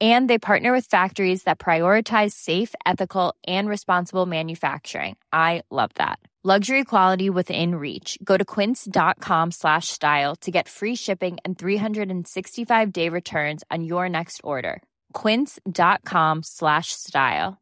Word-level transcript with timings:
and 0.00 0.28
they 0.28 0.38
partner 0.38 0.72
with 0.72 0.86
factories 0.86 1.44
that 1.44 1.58
prioritize 1.58 2.32
safe 2.32 2.74
ethical 2.84 3.34
and 3.46 3.68
responsible 3.68 4.26
manufacturing. 4.26 5.16
I 5.32 5.62
love 5.70 5.90
that. 5.94 6.18
Luxury 6.44 6.84
quality 6.84 7.28
within 7.28 7.74
reach. 7.74 8.18
Go 8.22 8.36
to 8.36 8.44
quince.com 8.44 9.50
slash 9.50 9.88
style 9.88 10.36
to 10.42 10.50
get 10.52 10.68
free 10.68 10.94
shipping 10.94 11.38
and 11.44 11.58
365 11.58 12.92
day 12.92 13.08
returns 13.08 13.64
on 13.68 13.82
your 13.82 14.08
next 14.08 14.40
order. 14.44 14.80
quince.com 15.12 16.44
slash 16.44 16.92
style. 16.92 17.58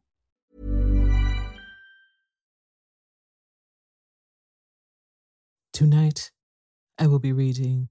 Tonight, 5.73 6.31
I 6.99 7.07
will 7.07 7.19
be 7.19 7.33
reading 7.33 7.89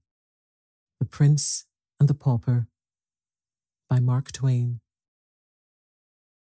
The 0.99 1.05
Prince 1.05 1.65
and 1.99 2.07
the 2.07 2.15
Pauper 2.15 2.67
by 3.89 3.99
Mark 3.99 4.31
Twain. 4.31 4.79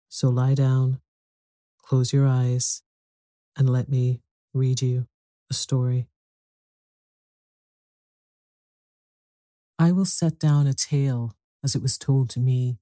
So 0.10 0.30
lie 0.30 0.56
down, 0.56 1.00
close 1.84 2.12
your 2.12 2.28
eyes, 2.28 2.82
and 3.56 3.70
let 3.70 3.90
me 3.90 4.22
read 4.54 4.82
you 4.82 5.08
a 5.50 5.54
story. 5.54 6.08
I 9.78 9.92
will 9.92 10.06
set 10.06 10.40
down 10.40 10.68
a 10.68 10.74
tale 10.74 11.36
as 11.64 11.76
it 11.76 11.82
was 11.82 11.98
told 11.98 12.30
to 12.32 12.40
me 12.40 12.80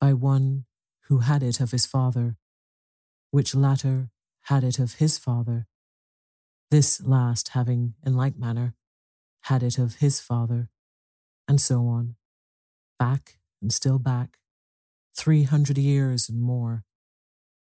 by 0.00 0.12
one 0.12 0.64
who 1.08 1.18
had 1.18 1.42
it 1.42 1.60
of 1.60 1.70
his 1.70 1.86
father, 1.86 2.36
which 3.30 3.54
latter 3.54 4.10
had 4.42 4.64
it 4.64 4.78
of 4.78 4.94
his 4.94 5.18
father, 5.18 5.66
this 6.70 7.00
last 7.00 7.48
having, 7.48 7.94
in 8.04 8.16
like 8.16 8.36
manner, 8.36 8.74
had 9.42 9.62
it 9.62 9.78
of 9.78 9.96
his 9.96 10.20
father, 10.20 10.68
and 11.48 11.60
so 11.60 11.86
on 11.86 12.16
back 12.98 13.38
and 13.62 13.72
still 13.72 13.98
back, 13.98 14.38
300 15.16 15.78
years 15.78 16.28
and 16.28 16.40
more, 16.40 16.84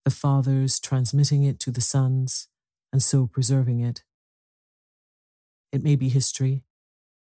the 0.03 0.11
fathers 0.11 0.79
transmitting 0.79 1.43
it 1.43 1.59
to 1.59 1.71
the 1.71 1.81
sons 1.81 2.47
and 2.91 3.01
so 3.01 3.27
preserving 3.27 3.79
it. 3.79 4.03
It 5.71 5.83
may 5.83 5.95
be 5.95 6.09
history, 6.09 6.63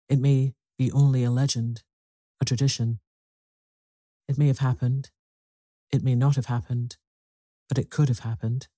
it 0.08 0.18
may 0.18 0.54
be 0.78 0.92
only 0.92 1.24
a 1.24 1.30
legend, 1.30 1.82
a 2.40 2.44
tradition. 2.44 3.00
It 4.28 4.38
may 4.38 4.46
have 4.46 4.58
happened, 4.58 5.10
it 5.90 6.02
may 6.02 6.14
not 6.14 6.36
have 6.36 6.46
happened, 6.46 6.96
but 7.68 7.78
it 7.78 7.90
could 7.90 8.08
have 8.08 8.20
happened. 8.20 8.68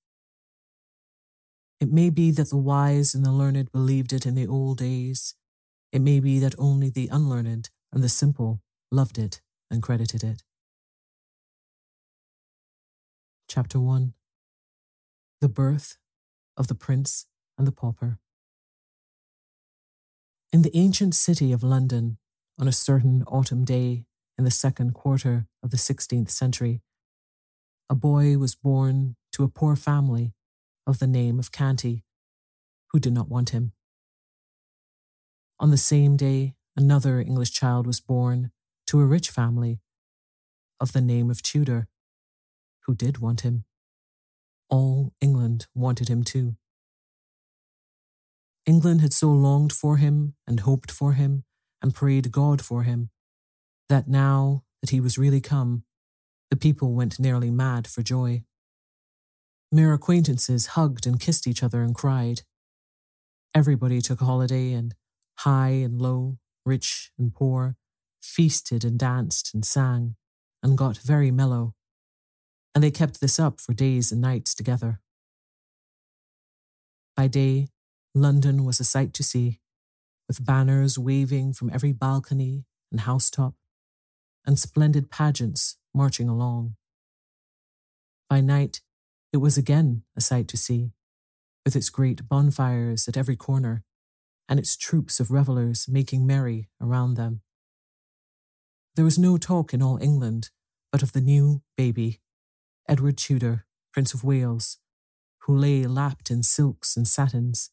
It 1.80 1.92
may 1.92 2.10
be 2.10 2.30
that 2.32 2.50
the 2.50 2.56
wise 2.56 3.14
and 3.14 3.24
the 3.24 3.32
learned 3.32 3.72
believed 3.72 4.12
it 4.12 4.26
in 4.26 4.34
the 4.34 4.46
old 4.46 4.78
days. 4.78 5.34
It 5.92 6.02
may 6.02 6.20
be 6.20 6.38
that 6.38 6.54
only 6.58 6.90
the 6.90 7.08
unlearned 7.10 7.70
and 7.92 8.02
the 8.02 8.08
simple 8.08 8.60
loved 8.90 9.18
it 9.18 9.40
and 9.70 9.82
credited 9.82 10.24
it. 10.24 10.42
Chapter 13.48 13.78
1 13.78 14.14
The 15.40 15.48
Birth 15.48 15.96
of 16.56 16.66
the 16.66 16.74
Prince 16.74 17.26
and 17.56 17.66
the 17.66 17.72
Pauper. 17.72 18.18
In 20.52 20.62
the 20.62 20.76
ancient 20.76 21.14
city 21.14 21.52
of 21.52 21.62
London, 21.62 22.18
on 22.58 22.66
a 22.66 22.72
certain 22.72 23.22
autumn 23.28 23.64
day 23.64 24.06
in 24.36 24.44
the 24.44 24.50
second 24.50 24.92
quarter 24.94 25.46
of 25.62 25.70
the 25.70 25.76
16th 25.76 26.30
century, 26.30 26.82
a 27.88 27.94
boy 27.94 28.38
was 28.38 28.54
born 28.56 29.16
to 29.32 29.44
a 29.44 29.48
poor 29.48 29.76
family 29.76 30.34
of 30.86 30.98
the 30.98 31.06
name 31.06 31.38
of 31.38 31.52
Canty, 31.52 32.04
who 32.88 32.98
did 32.98 33.12
not 33.12 33.28
want 33.28 33.50
him. 33.50 33.72
On 35.60 35.70
the 35.70 35.76
same 35.76 36.16
day, 36.16 36.54
another 36.76 37.20
English 37.20 37.52
child 37.52 37.86
was 37.86 38.00
born 38.00 38.50
to 38.90 39.00
a 39.00 39.06
rich 39.06 39.30
family 39.30 39.78
of 40.80 40.92
the 40.92 41.00
name 41.00 41.30
of 41.30 41.42
Tudor, 41.42 41.86
who 42.86 42.94
did 42.96 43.18
want 43.18 43.42
him. 43.42 43.64
All 44.68 45.12
England 45.20 45.68
wanted 45.76 46.08
him 46.08 46.24
too. 46.24 46.56
England 48.66 49.00
had 49.00 49.12
so 49.12 49.28
longed 49.30 49.72
for 49.72 49.98
him 49.98 50.34
and 50.44 50.58
hoped 50.58 50.90
for 50.90 51.12
him 51.12 51.44
and 51.80 51.94
prayed 51.94 52.32
God 52.32 52.60
for 52.60 52.82
him 52.82 53.10
that 53.88 54.08
now 54.08 54.64
that 54.80 54.90
he 54.90 55.00
was 55.00 55.16
really 55.16 55.40
come, 55.40 55.84
the 56.50 56.56
people 56.56 56.92
went 56.92 57.20
nearly 57.20 57.52
mad 57.52 57.86
for 57.86 58.02
joy. 58.02 58.42
Mere 59.70 59.92
acquaintances 59.92 60.74
hugged 60.74 61.06
and 61.06 61.20
kissed 61.20 61.46
each 61.46 61.62
other 61.62 61.82
and 61.82 61.94
cried. 61.94 62.42
Everybody 63.54 64.00
took 64.00 64.20
a 64.20 64.24
holiday, 64.24 64.72
and 64.72 64.96
high 65.38 65.78
and 65.86 66.02
low, 66.02 66.38
rich 66.66 67.12
and 67.16 67.32
poor, 67.32 67.76
feasted 68.20 68.84
and 68.84 68.98
danced 68.98 69.54
and 69.54 69.64
sang, 69.64 70.16
and 70.62 70.78
got 70.78 70.98
very 70.98 71.30
mellow. 71.30 71.74
And 72.74 72.84
they 72.84 72.90
kept 72.90 73.20
this 73.20 73.38
up 73.38 73.60
for 73.60 73.74
days 73.74 74.12
and 74.12 74.20
nights 74.20 74.54
together. 74.54 75.00
By 77.16 77.26
day, 77.26 77.68
London 78.14 78.64
was 78.64 78.80
a 78.80 78.84
sight 78.84 79.12
to 79.14 79.22
see, 79.22 79.60
with 80.28 80.44
banners 80.44 80.98
waving 80.98 81.52
from 81.52 81.70
every 81.72 81.92
balcony 81.92 82.64
and 82.90 83.00
housetop, 83.00 83.54
and 84.46 84.58
splendid 84.58 85.10
pageants 85.10 85.76
marching 85.94 86.28
along. 86.28 86.76
By 88.28 88.40
night, 88.40 88.80
it 89.32 89.38
was 89.38 89.58
again 89.58 90.02
a 90.16 90.20
sight 90.20 90.48
to 90.48 90.56
see, 90.56 90.92
with 91.64 91.76
its 91.76 91.90
great 91.90 92.28
bonfires 92.28 93.06
at 93.08 93.16
every 93.16 93.36
corner, 93.36 93.84
and 94.48 94.58
its 94.58 94.76
troops 94.76 95.20
of 95.20 95.30
revellers 95.30 95.88
making 95.88 96.26
merry 96.26 96.68
around 96.80 97.14
them. 97.14 97.42
There 98.96 99.04
was 99.04 99.18
no 99.18 99.38
talk 99.38 99.72
in 99.72 99.82
all 99.82 99.98
England 100.02 100.50
but 100.90 101.02
of 101.02 101.12
the 101.12 101.20
new 101.20 101.62
baby, 101.76 102.20
Edward 102.88 103.16
Tudor, 103.16 103.66
Prince 103.92 104.14
of 104.14 104.24
Wales, 104.24 104.78
who 105.42 105.56
lay 105.56 105.86
lapped 105.86 106.30
in 106.30 106.42
silks 106.42 106.96
and 106.96 107.06
satins, 107.06 107.70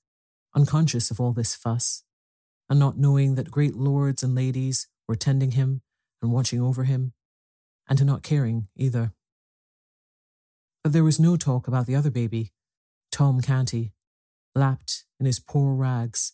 unconscious 0.55 1.09
of 1.09 1.19
all 1.19 1.33
this 1.33 1.55
fuss, 1.55 2.03
and 2.69 2.79
not 2.79 2.97
knowing 2.97 3.35
that 3.35 3.49
great 3.49 3.75
lords 3.75 4.21
and 4.21 4.35
ladies 4.35 4.87
were 5.07 5.15
tending 5.15 5.51
him 5.51 5.81
and 6.21 6.31
watching 6.31 6.61
over 6.61 6.83
him, 6.83 7.13
and 7.89 8.05
not 8.05 8.21
caring 8.21 8.67
either. 8.75 9.13
But 10.83 10.93
there 10.93 11.03
was 11.03 11.19
no 11.19 11.35
talk 11.35 11.67
about 11.67 11.87
the 11.87 11.95
other 11.95 12.11
baby, 12.11 12.53
Tom 13.11 13.41
Canty, 13.41 13.93
lapped 14.53 15.05
in 15.19 15.25
his 15.25 15.39
poor 15.39 15.73
rags, 15.73 16.33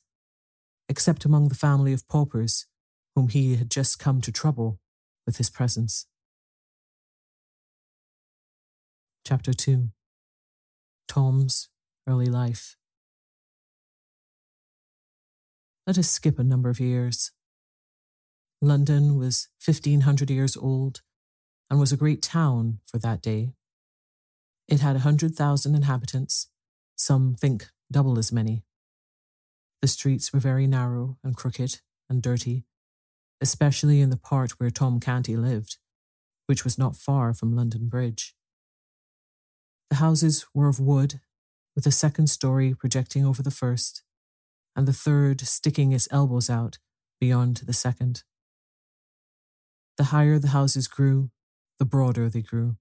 except 0.89 1.23
among 1.23 1.47
the 1.47 1.55
family 1.55 1.93
of 1.93 2.07
paupers 2.07 2.67
whom 3.15 3.29
he 3.29 3.55
had 3.55 3.69
just 3.69 3.99
come 3.99 4.21
to 4.21 4.31
trouble 4.31 4.79
with 5.25 5.37
his 5.37 5.49
presence. 5.49 6.07
Chapter 9.25 9.53
2 9.53 9.89
Tom's 11.07 11.69
Early 12.07 12.25
Life 12.25 12.75
Let 15.85 15.97
us 15.97 16.09
skip 16.09 16.39
a 16.39 16.43
number 16.43 16.69
of 16.69 16.79
years. 16.79 17.31
London 18.61 19.17
was 19.17 19.49
1500 19.65 20.29
years 20.29 20.55
old 20.55 21.01
and 21.69 21.79
was 21.79 21.91
a 21.91 21.97
great 21.97 22.21
town 22.21 22.79
for 22.85 22.97
that 22.99 23.21
day. 23.21 23.53
It 24.69 24.79
had 24.79 24.91
a 24.91 25.03
100,000 25.03 25.75
inhabitants, 25.75 26.47
some 26.95 27.35
think 27.35 27.67
double 27.91 28.17
as 28.17 28.31
many. 28.31 28.63
The 29.81 29.87
streets 29.89 30.31
were 30.31 30.39
very 30.39 30.67
narrow 30.67 31.17
and 31.23 31.35
crooked 31.35 31.81
and 32.09 32.21
dirty, 32.21 32.63
especially 33.41 34.01
in 34.01 34.09
the 34.09 34.17
part 34.17 34.51
where 34.59 34.69
Tom 34.69 34.99
Canty 34.99 35.35
lived, 35.35 35.77
which 36.47 36.63
was 36.63 36.77
not 36.77 36.95
far 36.95 37.33
from 37.33 37.55
London 37.55 37.87
Bridge. 37.87 38.35
The 39.89 39.95
houses 39.95 40.45
were 40.53 40.67
of 40.67 40.79
wood, 40.79 41.19
with 41.75 41.85
a 41.85 41.91
second 41.91 42.27
story 42.27 42.73
projecting 42.73 43.25
over 43.25 43.41
the 43.41 43.51
first, 43.51 44.03
and 44.75 44.87
the 44.87 44.93
third 44.93 45.41
sticking 45.41 45.91
its 45.91 46.07
elbows 46.11 46.49
out 46.49 46.77
beyond 47.19 47.57
the 47.65 47.73
second. 47.73 48.23
The 49.97 50.05
higher 50.05 50.39
the 50.39 50.49
houses 50.49 50.87
grew, 50.87 51.29
the 51.79 51.85
broader 51.85 52.29
they 52.29 52.41
grew. 52.41 52.77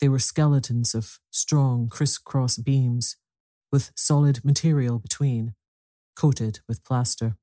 They 0.00 0.08
were 0.08 0.18
skeletons 0.18 0.94
of 0.94 1.18
strong 1.30 1.88
crisscross 1.88 2.56
beams 2.56 3.16
with 3.72 3.92
solid 3.96 4.44
material 4.44 4.98
between, 4.98 5.54
coated 6.16 6.60
with 6.68 6.84
plaster. 6.84 7.36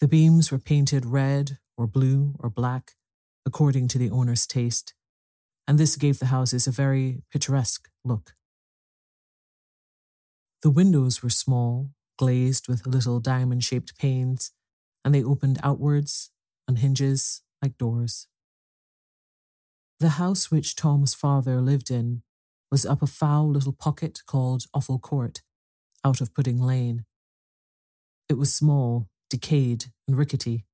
The 0.00 0.08
beams 0.08 0.50
were 0.50 0.58
painted 0.58 1.06
red 1.06 1.58
or 1.76 1.86
blue 1.86 2.34
or 2.38 2.50
black, 2.50 2.92
according 3.46 3.88
to 3.88 3.98
the 3.98 4.10
owner's 4.10 4.46
taste, 4.46 4.94
and 5.66 5.78
this 5.78 5.96
gave 5.96 6.18
the 6.18 6.26
houses 6.26 6.66
a 6.66 6.70
very 6.70 7.22
picturesque 7.30 7.88
look. 8.04 8.34
The 10.62 10.70
windows 10.70 11.22
were 11.22 11.30
small, 11.30 11.90
glazed 12.18 12.68
with 12.68 12.86
little 12.86 13.20
diamond 13.20 13.64
shaped 13.64 13.98
panes, 13.98 14.52
and 15.04 15.14
they 15.14 15.22
opened 15.22 15.58
outwards 15.62 16.30
on 16.68 16.76
hinges 16.76 17.42
like 17.62 17.76
doors. 17.78 18.28
The 20.00 20.10
house 20.20 20.50
which 20.50 20.76
Tom's 20.76 21.14
father 21.14 21.60
lived 21.60 21.90
in 21.90 22.22
was 22.70 22.84
up 22.84 23.02
a 23.02 23.06
foul 23.06 23.48
little 23.50 23.72
pocket 23.72 24.22
called 24.26 24.64
Offal 24.74 24.98
Court, 24.98 25.42
out 26.04 26.20
of 26.20 26.34
Pudding 26.34 26.60
Lane. 26.60 27.04
It 28.28 28.34
was 28.38 28.54
small, 28.54 29.08
decayed, 29.34 29.86
and 30.06 30.16
rickety, 30.16 30.64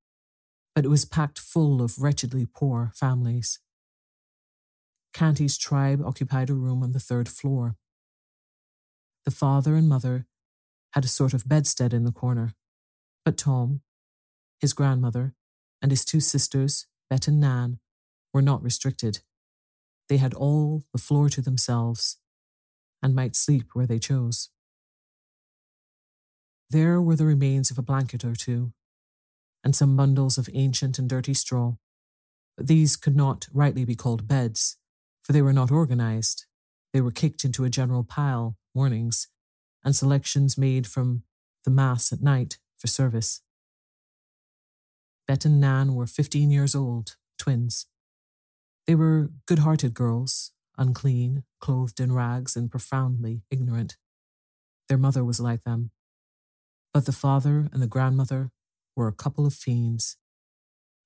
but 0.74 0.84
it 0.84 0.88
was 0.88 1.06
packed 1.06 1.38
full 1.38 1.80
of 1.80 1.98
wretchedly 1.98 2.44
poor 2.44 2.92
families. 2.94 3.58
Canty's 5.14 5.56
tribe 5.56 6.02
occupied 6.04 6.50
a 6.50 6.54
room 6.54 6.82
on 6.82 6.92
the 6.92 7.00
third 7.00 7.26
floor. 7.26 7.76
The 9.24 9.30
father 9.30 9.76
and 9.76 9.88
mother 9.88 10.26
had 10.92 11.06
a 11.06 11.08
sort 11.08 11.32
of 11.32 11.48
bedstead 11.48 11.94
in 11.94 12.04
the 12.04 12.12
corner, 12.12 12.52
but 13.24 13.38
Tom, 13.38 13.80
his 14.60 14.74
grandmother, 14.74 15.32
and 15.80 15.90
his 15.90 16.04
two 16.04 16.20
sisters, 16.20 16.86
Bet 17.08 17.28
and 17.28 17.40
Nan, 17.40 17.78
were 18.34 18.42
not 18.42 18.62
restricted. 18.62 19.20
They 20.10 20.18
had 20.18 20.34
all 20.34 20.84
the 20.92 21.00
floor 21.00 21.30
to 21.30 21.40
themselves 21.40 22.18
and 23.02 23.14
might 23.14 23.36
sleep 23.36 23.70
where 23.72 23.86
they 23.86 23.98
chose. 23.98 24.50
There 26.70 27.02
were 27.02 27.16
the 27.16 27.26
remains 27.26 27.72
of 27.72 27.78
a 27.78 27.82
blanket 27.82 28.24
or 28.24 28.36
two, 28.36 28.72
and 29.64 29.74
some 29.74 29.96
bundles 29.96 30.38
of 30.38 30.48
ancient 30.54 31.00
and 31.00 31.08
dirty 31.08 31.34
straw. 31.34 31.74
But 32.56 32.68
these 32.68 32.96
could 32.96 33.16
not 33.16 33.48
rightly 33.52 33.84
be 33.84 33.96
called 33.96 34.28
beds, 34.28 34.76
for 35.22 35.32
they 35.32 35.42
were 35.42 35.52
not 35.52 35.72
organized. 35.72 36.46
They 36.92 37.00
were 37.00 37.10
kicked 37.10 37.44
into 37.44 37.64
a 37.64 37.70
general 37.70 38.04
pile 38.04 38.56
mornings, 38.72 39.26
and 39.84 39.96
selections 39.96 40.56
made 40.56 40.86
from 40.86 41.24
the 41.64 41.72
Mass 41.72 42.12
at 42.12 42.22
night 42.22 42.58
for 42.78 42.86
service. 42.86 43.42
Bet 45.26 45.44
and 45.44 45.60
Nan 45.60 45.94
were 45.94 46.06
15 46.06 46.52
years 46.52 46.76
old, 46.76 47.16
twins. 47.36 47.86
They 48.86 48.94
were 48.94 49.30
good 49.46 49.60
hearted 49.60 49.94
girls, 49.94 50.52
unclean, 50.78 51.42
clothed 51.60 51.98
in 51.98 52.12
rags, 52.12 52.54
and 52.54 52.70
profoundly 52.70 53.42
ignorant. 53.50 53.96
Their 54.88 54.98
mother 54.98 55.24
was 55.24 55.40
like 55.40 55.64
them. 55.64 55.90
But 56.92 57.06
the 57.06 57.12
father 57.12 57.68
and 57.72 57.80
the 57.80 57.86
grandmother 57.86 58.50
were 58.96 59.08
a 59.08 59.12
couple 59.12 59.46
of 59.46 59.54
fiends. 59.54 60.16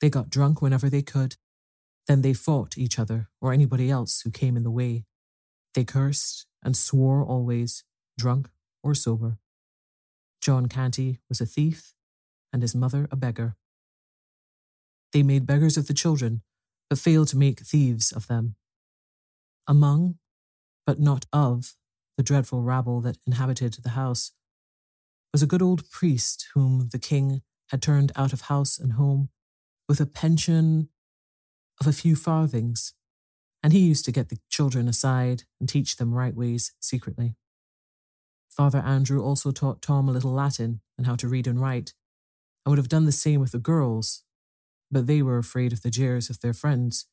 They 0.00 0.10
got 0.10 0.30
drunk 0.30 0.62
whenever 0.62 0.88
they 0.88 1.02
could. 1.02 1.36
Then 2.06 2.22
they 2.22 2.34
fought 2.34 2.76
each 2.76 2.98
other 2.98 3.28
or 3.40 3.52
anybody 3.52 3.90
else 3.90 4.20
who 4.22 4.30
came 4.30 4.56
in 4.56 4.62
the 4.62 4.70
way. 4.70 5.04
They 5.74 5.84
cursed 5.84 6.46
and 6.62 6.76
swore 6.76 7.24
always, 7.24 7.84
drunk 8.18 8.48
or 8.82 8.94
sober. 8.94 9.38
John 10.40 10.66
Canty 10.66 11.20
was 11.28 11.40
a 11.40 11.46
thief 11.46 11.94
and 12.52 12.62
his 12.62 12.74
mother 12.74 13.08
a 13.10 13.16
beggar. 13.16 13.56
They 15.12 15.22
made 15.22 15.46
beggars 15.46 15.76
of 15.76 15.86
the 15.86 15.94
children, 15.94 16.42
but 16.88 16.98
failed 16.98 17.28
to 17.28 17.38
make 17.38 17.60
thieves 17.60 18.12
of 18.12 18.26
them. 18.26 18.56
Among, 19.66 20.18
but 20.86 21.00
not 21.00 21.26
of, 21.32 21.74
the 22.16 22.22
dreadful 22.22 22.62
rabble 22.62 23.00
that 23.02 23.18
inhabited 23.26 23.78
the 23.82 23.90
house 23.90 24.32
was 25.34 25.42
a 25.42 25.48
good 25.48 25.60
old 25.60 25.90
priest 25.90 26.46
whom 26.54 26.90
the 26.92 26.98
king 26.98 27.42
had 27.70 27.82
turned 27.82 28.12
out 28.14 28.32
of 28.32 28.42
house 28.42 28.78
and 28.78 28.92
home 28.92 29.30
with 29.88 30.00
a 30.00 30.06
pension 30.06 30.88
of 31.80 31.88
a 31.88 31.92
few 31.92 32.14
farthings, 32.14 32.94
and 33.60 33.72
he 33.72 33.80
used 33.80 34.04
to 34.04 34.12
get 34.12 34.28
the 34.28 34.38
children 34.48 34.86
aside 34.86 35.42
and 35.58 35.68
teach 35.68 35.96
them 35.96 36.14
right 36.14 36.36
ways 36.36 36.72
secretly. 36.78 37.34
Father 38.48 38.78
Andrew 38.78 39.20
also 39.20 39.50
taught 39.50 39.82
Tom 39.82 40.08
a 40.08 40.12
little 40.12 40.30
Latin 40.30 40.80
and 40.96 41.04
how 41.04 41.16
to 41.16 41.26
read 41.26 41.48
and 41.48 41.60
write, 41.60 41.94
and 42.64 42.70
would 42.70 42.78
have 42.78 42.88
done 42.88 43.04
the 43.04 43.10
same 43.10 43.40
with 43.40 43.50
the 43.50 43.58
girls 43.58 44.22
but 44.92 45.08
they 45.08 45.20
were 45.20 45.38
afraid 45.38 45.72
of 45.72 45.82
the 45.82 45.90
jeers 45.90 46.30
of 46.30 46.40
their 46.40 46.54
friends, 46.54 47.06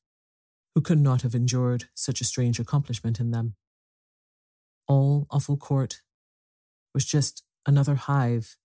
who 0.75 0.82
could 0.82 1.00
not 1.00 1.24
have 1.24 1.34
endured 1.34 1.86
such 1.96 2.22
a 2.22 2.25
strange 2.25 2.60
accomplishment 2.60 3.20
in 3.20 3.32
them. 3.32 3.56
All 4.88 5.25
Offal 5.32 5.58
Court 5.58 6.01
was 6.94 7.04
just 7.04 7.42
another 7.65 7.96
hive 7.96 8.58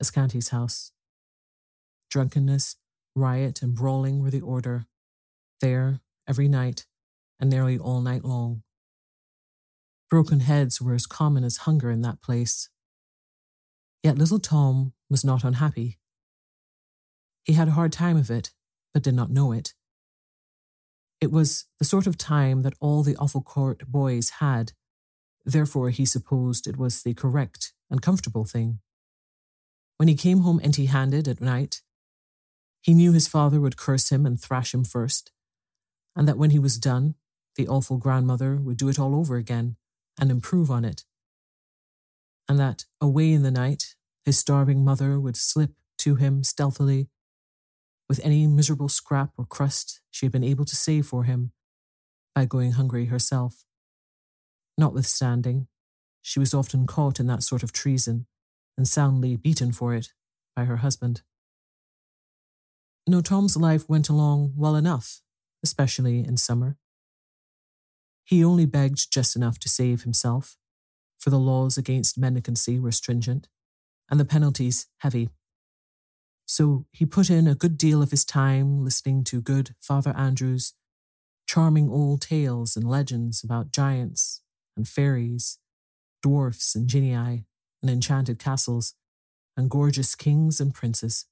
as 0.00 0.10
Canty's 0.10 0.48
house. 0.48 0.92
Drunkenness, 2.10 2.76
riot, 3.14 3.62
and 3.62 3.74
brawling 3.74 4.20
were 4.20 4.30
the 4.30 4.40
order, 4.40 4.86
there 5.60 6.00
every 6.28 6.48
night 6.48 6.86
and 7.40 7.50
nearly 7.50 7.78
all 7.78 8.00
night 8.00 8.24
long. 8.24 8.62
Broken 10.10 10.40
heads 10.40 10.80
were 10.80 10.94
as 10.94 11.06
common 11.06 11.44
as 11.44 11.58
hunger 11.58 11.90
in 11.90 12.02
that 12.02 12.22
place. 12.22 12.68
Yet 14.02 14.18
little 14.18 14.38
Tom 14.38 14.92
was 15.10 15.24
not 15.24 15.44
unhappy. 15.44 15.98
He 17.44 17.54
had 17.54 17.68
a 17.68 17.72
hard 17.72 17.92
time 17.92 18.16
of 18.16 18.30
it, 18.30 18.50
but 18.92 19.02
did 19.02 19.14
not 19.14 19.30
know 19.30 19.52
it. 19.52 19.74
It 21.20 21.32
was 21.32 21.66
the 21.78 21.84
sort 21.84 22.06
of 22.06 22.18
time 22.18 22.62
that 22.62 22.74
all 22.80 23.02
the 23.02 23.14
Offalcourt 23.14 23.86
boys 23.86 24.30
had, 24.40 24.72
therefore 25.44 25.90
he 25.90 26.04
supposed 26.04 26.66
it 26.66 26.76
was 26.76 27.02
the 27.02 27.14
correct 27.14 27.72
and 27.90 28.02
comfortable 28.02 28.44
thing. 28.44 28.80
When 29.96 30.08
he 30.08 30.14
came 30.14 30.40
home 30.40 30.60
empty 30.62 30.86
handed 30.86 31.28
at 31.28 31.40
night, 31.40 31.82
he 32.82 32.94
knew 32.94 33.12
his 33.12 33.28
father 33.28 33.60
would 33.60 33.76
curse 33.76 34.10
him 34.10 34.26
and 34.26 34.40
thrash 34.40 34.74
him 34.74 34.84
first, 34.84 35.30
and 36.16 36.28
that 36.28 36.38
when 36.38 36.50
he 36.50 36.58
was 36.58 36.78
done, 36.78 37.14
the 37.56 37.68
awful 37.68 37.98
grandmother 37.98 38.56
would 38.56 38.76
do 38.76 38.88
it 38.88 38.98
all 38.98 39.14
over 39.14 39.36
again 39.36 39.76
and 40.20 40.30
improve 40.30 40.70
on 40.70 40.84
it. 40.84 41.04
And 42.48 42.58
that 42.58 42.84
away 43.00 43.32
in 43.32 43.42
the 43.42 43.50
night, 43.50 43.94
his 44.24 44.38
starving 44.38 44.84
mother 44.84 45.18
would 45.18 45.36
slip 45.36 45.72
to 45.98 46.16
him 46.16 46.44
stealthily 46.44 47.08
with 48.08 48.20
any 48.22 48.46
miserable 48.46 48.88
scrap 48.88 49.30
or 49.38 49.46
crust 49.46 50.00
she 50.10 50.26
had 50.26 50.32
been 50.32 50.44
able 50.44 50.64
to 50.64 50.76
save 50.76 51.06
for 51.06 51.24
him 51.24 51.52
by 52.34 52.44
going 52.44 52.72
hungry 52.72 53.06
herself. 53.06 53.64
Notwithstanding, 54.76 55.68
she 56.22 56.38
was 56.38 56.54
often 56.54 56.86
caught 56.86 57.20
in 57.20 57.26
that 57.26 57.42
sort 57.42 57.62
of 57.62 57.72
treason 57.72 58.26
and 58.76 58.88
soundly 58.88 59.36
beaten 59.36 59.72
for 59.72 59.94
it 59.94 60.12
by 60.56 60.64
her 60.64 60.78
husband. 60.78 61.22
No, 63.06 63.20
Tom's 63.20 63.56
life 63.56 63.88
went 63.88 64.08
along 64.08 64.54
well 64.56 64.74
enough, 64.74 65.20
especially 65.62 66.20
in 66.20 66.36
summer. 66.36 66.78
He 68.24 68.42
only 68.42 68.64
begged 68.64 69.12
just 69.12 69.36
enough 69.36 69.58
to 69.60 69.68
save 69.68 70.02
himself, 70.02 70.56
for 71.18 71.30
the 71.30 71.38
laws 71.38 71.76
against 71.76 72.18
mendicancy 72.18 72.80
were 72.80 72.92
stringent 72.92 73.48
and 74.10 74.18
the 74.18 74.24
penalties 74.24 74.86
heavy. 74.98 75.28
So 76.46 76.86
he 76.92 77.06
put 77.06 77.30
in 77.30 77.46
a 77.46 77.54
good 77.54 77.78
deal 77.78 78.02
of 78.02 78.10
his 78.10 78.24
time 78.24 78.84
listening 78.84 79.24
to 79.24 79.40
good 79.40 79.74
Father 79.80 80.14
Andrew's 80.16 80.74
charming 81.46 81.90
old 81.90 82.22
tales 82.22 82.76
and 82.76 82.88
legends 82.88 83.44
about 83.44 83.70
giants 83.70 84.33
and 84.76 84.88
fairies, 84.88 85.58
dwarfs 86.22 86.74
and 86.74 86.88
genii, 86.88 87.44
and 87.82 87.90
enchanted 87.90 88.38
castles, 88.38 88.94
and 89.56 89.70
gorgeous 89.70 90.14
kings 90.14 90.60
and 90.60 90.74
princes. 90.74 91.26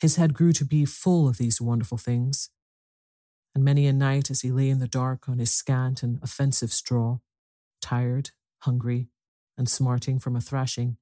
His 0.00 0.16
head 0.16 0.32
grew 0.32 0.52
to 0.52 0.64
be 0.64 0.84
full 0.84 1.28
of 1.28 1.38
these 1.38 1.60
wonderful 1.60 1.98
things, 1.98 2.50
and 3.54 3.64
many 3.64 3.86
a 3.86 3.92
night 3.92 4.30
as 4.30 4.42
he 4.42 4.52
lay 4.52 4.70
in 4.70 4.78
the 4.78 4.86
dark 4.86 5.28
on 5.28 5.38
his 5.38 5.52
scant 5.52 6.02
and 6.02 6.18
offensive 6.22 6.72
straw, 6.72 7.18
tired, 7.80 8.30
hungry, 8.60 9.08
and 9.56 9.68
smarting 9.68 10.18
from 10.18 10.36
a 10.36 10.40
thrashing, 10.40 10.96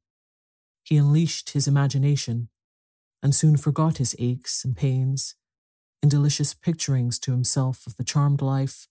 he 0.82 0.96
unleashed 0.96 1.50
his 1.50 1.68
imagination 1.68 2.48
and 3.22 3.34
soon 3.34 3.56
forgot 3.56 3.98
his 3.98 4.16
aches 4.18 4.64
and 4.64 4.76
pains 4.76 5.34
in 6.02 6.08
delicious 6.08 6.54
picturings 6.54 7.20
to 7.20 7.32
himself 7.32 7.86
of 7.86 7.96
the 7.96 8.04
charmed 8.04 8.40
life 8.40 8.86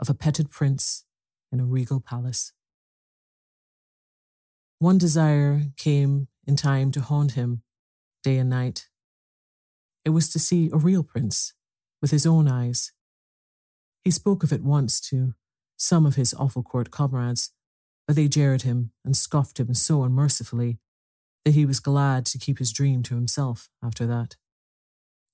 of 0.00 0.10
a 0.10 0.14
petted 0.14 0.50
prince 0.50 1.04
in 1.52 1.60
a 1.60 1.64
regal 1.64 2.00
palace. 2.00 2.52
One 4.78 4.98
desire 4.98 5.62
came 5.76 6.28
in 6.46 6.56
time 6.56 6.90
to 6.92 7.00
haunt 7.00 7.32
him 7.32 7.62
day 8.22 8.38
and 8.38 8.50
night. 8.50 8.88
It 10.04 10.10
was 10.10 10.28
to 10.30 10.38
see 10.38 10.70
a 10.72 10.76
real 10.76 11.02
prince 11.02 11.54
with 12.00 12.10
his 12.10 12.26
own 12.26 12.48
eyes. 12.48 12.92
He 14.04 14.10
spoke 14.10 14.42
of 14.42 14.52
it 14.52 14.62
once 14.62 15.00
to 15.10 15.34
some 15.76 16.06
of 16.06 16.16
his 16.16 16.34
awful 16.34 16.62
Offalcourt 16.62 16.90
comrades, 16.90 17.52
but 18.06 18.16
they 18.16 18.28
jeered 18.28 18.62
him 18.62 18.92
and 19.04 19.16
scoffed 19.16 19.60
him 19.60 19.74
so 19.74 20.02
unmercifully 20.02 20.78
that 21.44 21.54
he 21.54 21.66
was 21.66 21.80
glad 21.80 22.26
to 22.26 22.38
keep 22.38 22.58
his 22.58 22.72
dream 22.72 23.02
to 23.04 23.14
himself 23.14 23.68
after 23.82 24.06
that. 24.06 24.36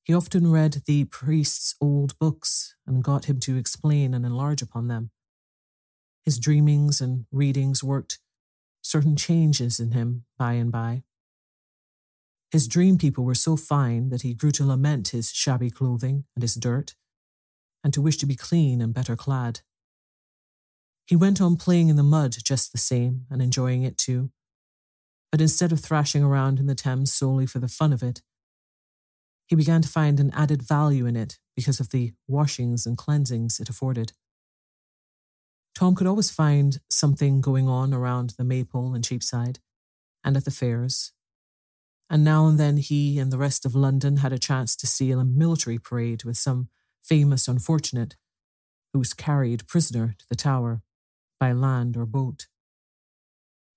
He 0.05 0.15
often 0.15 0.51
read 0.51 0.83
the 0.87 1.05
priest's 1.05 1.75
old 1.81 2.19
books 2.19 2.77
and 2.87 3.03
got 3.03 3.25
him 3.25 3.41
to 3.41 3.57
explain 3.57 4.13
and 4.13 4.27
enlarge 4.27 4.61
upon 4.61 4.89
them. 4.89 5.11
His 6.25 6.39
dreamings 6.39 7.01
and 7.01 7.27
readings 7.31 7.85
worked 7.85 8.19
certain 8.83 9.17
changes 9.17 9.81
in 9.81 9.93
him 9.93 10.25
by 10.39 10.55
and 10.55 10.73
by. 10.73 11.03
His 12.51 12.69
dream 12.69 12.99
people 12.99 13.25
were 13.25 13.35
so 13.35 13.57
fine 13.57 14.11
that 14.11 14.23
he 14.23 14.35
grew 14.35 14.53
to 14.53 14.65
lament 14.65 15.09
his 15.09 15.33
shabby 15.33 15.71
clothing 15.71 16.25
and 16.35 16.43
his 16.43 16.55
dirt, 16.55 16.95
and 17.83 17.93
to 17.93 18.01
wish 18.01 18.17
to 18.19 18.27
be 18.27 18.37
clean 18.37 18.81
and 18.81 18.95
better 18.95 19.17
clad. 19.17 19.61
He 21.07 21.17
went 21.17 21.41
on 21.41 21.57
playing 21.57 21.89
in 21.89 21.97
the 21.97 22.03
mud 22.03 22.37
just 22.45 22.73
the 22.73 22.79
same 22.79 23.27
and 23.29 23.43
enjoying 23.43 23.83
it 23.83 23.99
too, 23.99 24.31
but 25.31 25.41
instead 25.41 25.73
of 25.73 25.81
thrashing 25.81 26.23
around 26.23 26.59
in 26.61 26.67
the 26.67 26.75
Thames 26.75 27.13
solely 27.13 27.45
for 27.45 27.59
the 27.59 27.69
fun 27.69 27.93
of 27.93 28.03
it, 28.03 28.23
he 29.47 29.57
began 29.57 29.83
to 29.83 29.89
find 29.89 30.21
an 30.21 30.31
added 30.33 30.63
value 30.63 31.07
in 31.07 31.17
it 31.17 31.39
because 31.57 31.81
of 31.81 31.91
the 31.91 32.13
washings 32.27 32.87
and 32.87 32.97
cleansings 32.97 33.61
it 33.61 33.69
afforded. 33.69 34.13
Tom 35.75 35.95
could 35.95 36.07
always 36.07 36.31
find 36.31 36.79
something 36.89 37.41
going 37.41 37.69
on 37.69 37.93
around 37.93 38.35
the 38.39 38.45
Maypole 38.45 38.95
and 38.95 39.05
Cheapside 39.05 39.59
and 40.23 40.37
at 40.37 40.45
the 40.45 40.51
fairs. 40.51 41.13
And 42.09 42.23
now 42.23 42.47
and 42.47 42.59
then 42.59 42.77
he 42.77 43.19
and 43.19 43.33
the 43.33 43.39
rest 43.39 43.67
of 43.67 43.75
London 43.75 44.19
had 44.19 44.33
a 44.33 44.39
chance 44.39 44.77
to 44.77 44.87
see 44.87 45.11
a 45.11 45.25
military 45.25 45.79
parade 45.79 46.25
with 46.25 46.37
some 46.37 46.69
famous 47.03 47.49
unfortunate 47.49 48.17
who 48.93 49.01
was 49.01 49.15
carried 49.15 49.67
prisoner 49.67 50.15
to 50.19 50.25
the 50.29 50.37
Tower 50.37 50.83
by 51.41 51.53
land 51.53 51.97
or 51.97 52.07
boat. 52.07 52.47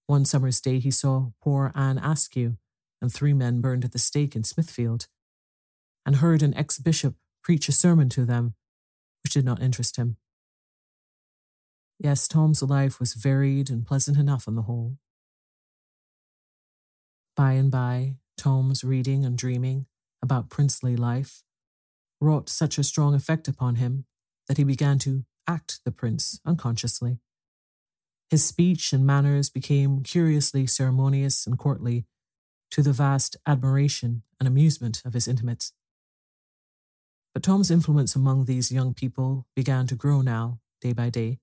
One 0.06 0.24
summer's 0.24 0.62
day, 0.62 0.80
he 0.80 0.92
saw 0.92 1.32
poor 1.42 1.72
Anne 1.74 1.98
Askew 1.98 2.58
and 3.02 3.12
three 3.12 3.34
men 3.34 3.62
burned 3.62 3.86
at 3.86 3.92
the 3.92 4.00
stake 4.00 4.36
in 4.36 4.44
Smithfield, 4.44 5.08
and 6.06 6.18
heard 6.18 6.42
an 6.42 6.56
ex 6.56 6.80
bishop 6.80 7.16
preach 7.44 7.70
a 7.70 7.72
sermon 7.72 8.10
to 8.10 8.26
them, 8.26 8.56
which 9.24 9.34
did 9.34 9.46
not 9.46 9.62
interest 9.62 9.98
him. 9.98 10.18
Yes, 12.00 12.28
Tom's 12.28 12.62
life 12.62 13.00
was 13.00 13.14
varied 13.14 13.70
and 13.70 13.86
pleasant 13.86 14.18
enough 14.18 14.48
on 14.48 14.56
the 14.56 14.64
whole. 14.64 14.98
By 17.36 17.54
and 17.54 17.72
by, 17.72 18.18
Tom's 18.38 18.84
reading 18.84 19.26
and 19.26 19.38
dreaming 19.38 19.88
about 20.22 20.50
princely 20.50 20.96
life 20.96 21.44
wrought 22.20 22.50
such 22.50 22.78
a 22.78 22.84
strong 22.84 23.14
effect 23.14 23.48
upon 23.48 23.76
him 23.76 24.06
that 24.48 24.58
he 24.58 24.64
began 24.64 25.00
to 25.00 25.26
act 25.48 25.80
the 25.86 25.92
prince 25.92 26.40
unconsciously. 26.46 27.20
His 28.30 28.44
speech 28.44 28.92
and 28.94 29.06
manners 29.06 29.50
became 29.50 30.04
curiously 30.04 30.68
ceremonious 30.68 31.48
and 31.48 31.58
courtly, 31.58 32.06
to 32.72 32.82
the 32.82 32.92
vast 32.92 33.38
admiration 33.48 34.24
and 34.40 34.48
amusement 34.48 35.02
of 35.06 35.14
his 35.14 35.28
intimates. 35.28 35.72
But 37.34 37.44
Tom's 37.44 37.72
influence 37.72 38.16
among 38.16 38.46
these 38.46 38.72
young 38.72 38.94
people 38.94 39.48
began 39.56 39.88
to 39.88 39.96
grow 39.96 40.22
now, 40.22 40.60
day 40.82 40.92
by 40.92 41.10
day, 41.10 41.40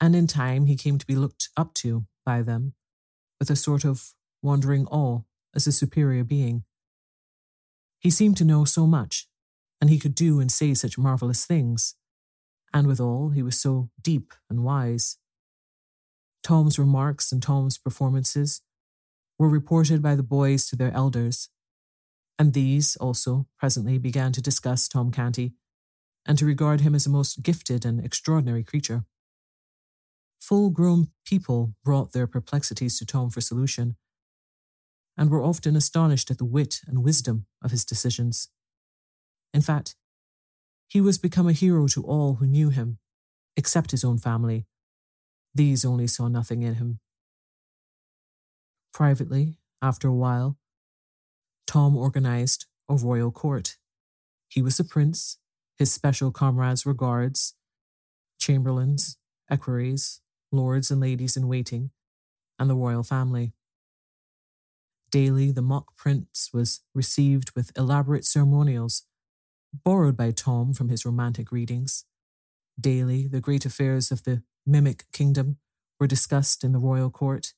and 0.00 0.14
in 0.14 0.26
time 0.26 0.66
he 0.66 0.76
came 0.76 0.98
to 0.98 1.06
be 1.06 1.14
looked 1.14 1.48
up 1.56 1.74
to 1.74 2.06
by 2.24 2.42
them 2.42 2.74
with 3.38 3.50
a 3.50 3.56
sort 3.56 3.84
of 3.84 4.14
wondering 4.42 4.86
awe 4.86 5.20
as 5.54 5.66
a 5.66 5.72
superior 5.72 6.24
being. 6.24 6.64
He 7.98 8.10
seemed 8.10 8.36
to 8.38 8.44
know 8.44 8.64
so 8.64 8.86
much, 8.86 9.26
and 9.80 9.90
he 9.90 9.98
could 9.98 10.14
do 10.14 10.40
and 10.40 10.50
say 10.50 10.74
such 10.74 10.98
marvelous 10.98 11.44
things, 11.44 11.94
and 12.72 12.86
withal 12.86 13.30
he 13.30 13.42
was 13.42 13.58
so 13.58 13.90
deep 14.02 14.32
and 14.50 14.64
wise 14.64 15.18
Tom's 16.46 16.78
remarks 16.78 17.32
and 17.32 17.42
Tom's 17.42 17.76
performances 17.76 18.62
were 19.36 19.48
reported 19.48 20.00
by 20.00 20.14
the 20.14 20.22
boys 20.22 20.64
to 20.68 20.76
their 20.76 20.92
elders, 20.92 21.48
and 22.38 22.52
these 22.52 22.94
also 22.98 23.48
presently 23.58 23.98
began 23.98 24.30
to 24.30 24.40
discuss 24.40 24.86
Tom 24.86 25.10
Canty 25.10 25.54
and 26.24 26.38
to 26.38 26.46
regard 26.46 26.82
him 26.82 26.94
as 26.94 27.04
a 27.04 27.10
most 27.10 27.42
gifted 27.42 27.84
and 27.84 27.98
extraordinary 27.98 28.62
creature. 28.62 29.06
Full 30.40 30.70
grown 30.70 31.08
people 31.24 31.74
brought 31.84 32.12
their 32.12 32.26
perplexities 32.26 32.98
to 32.98 33.06
Tom 33.06 33.30
for 33.30 33.40
solution, 33.40 33.96
and 35.16 35.30
were 35.30 35.42
often 35.42 35.76
astonished 35.76 36.30
at 36.30 36.38
the 36.38 36.44
wit 36.44 36.80
and 36.86 37.02
wisdom 37.02 37.46
of 37.62 37.70
his 37.70 37.84
decisions. 37.84 38.48
In 39.52 39.62
fact, 39.62 39.96
he 40.86 41.00
was 41.00 41.18
become 41.18 41.48
a 41.48 41.52
hero 41.52 41.88
to 41.88 42.02
all 42.02 42.34
who 42.34 42.46
knew 42.46 42.70
him, 42.70 42.98
except 43.56 43.90
his 43.90 44.04
own 44.04 44.18
family, 44.18 44.66
these 45.54 45.84
only 45.84 46.06
saw 46.06 46.28
nothing 46.28 46.62
in 46.62 46.74
him. 46.74 47.00
Privately, 48.92 49.58
after 49.80 50.08
a 50.08 50.14
while, 50.14 50.58
Tom 51.66 51.96
organized 51.96 52.66
a 52.88 52.94
royal 52.94 53.30
court. 53.30 53.76
He 54.48 54.62
was 54.62 54.78
a 54.78 54.84
prince. 54.84 55.38
His 55.78 55.92
special 55.92 56.30
comrades 56.30 56.86
were 56.86 56.94
guards, 56.94 57.54
chamberlains, 58.38 59.16
equerries, 59.50 60.20
lords 60.56 60.90
and 60.90 61.00
ladies 61.00 61.36
in 61.36 61.48
waiting, 61.48 61.90
and 62.58 62.70
the 62.70 62.74
royal 62.74 63.02
family. 63.02 63.52
Daily, 65.10 65.52
the 65.52 65.62
mock 65.62 65.96
prince 65.96 66.50
was 66.52 66.80
received 66.94 67.52
with 67.54 67.76
elaborate 67.76 68.24
ceremonials, 68.24 69.04
borrowed 69.84 70.16
by 70.16 70.30
Tom 70.30 70.74
from 70.74 70.88
his 70.88 71.04
romantic 71.04 71.52
readings. 71.52 72.04
Daily, 72.78 73.26
the 73.26 73.40
great 73.40 73.64
affairs 73.64 74.10
of 74.10 74.24
the 74.24 74.42
mimic 74.66 75.04
kingdom 75.12 75.58
were 76.00 76.06
discussed 76.06 76.64
in 76.64 76.72
the 76.72 76.78
royal 76.78 77.10
court, 77.10 77.54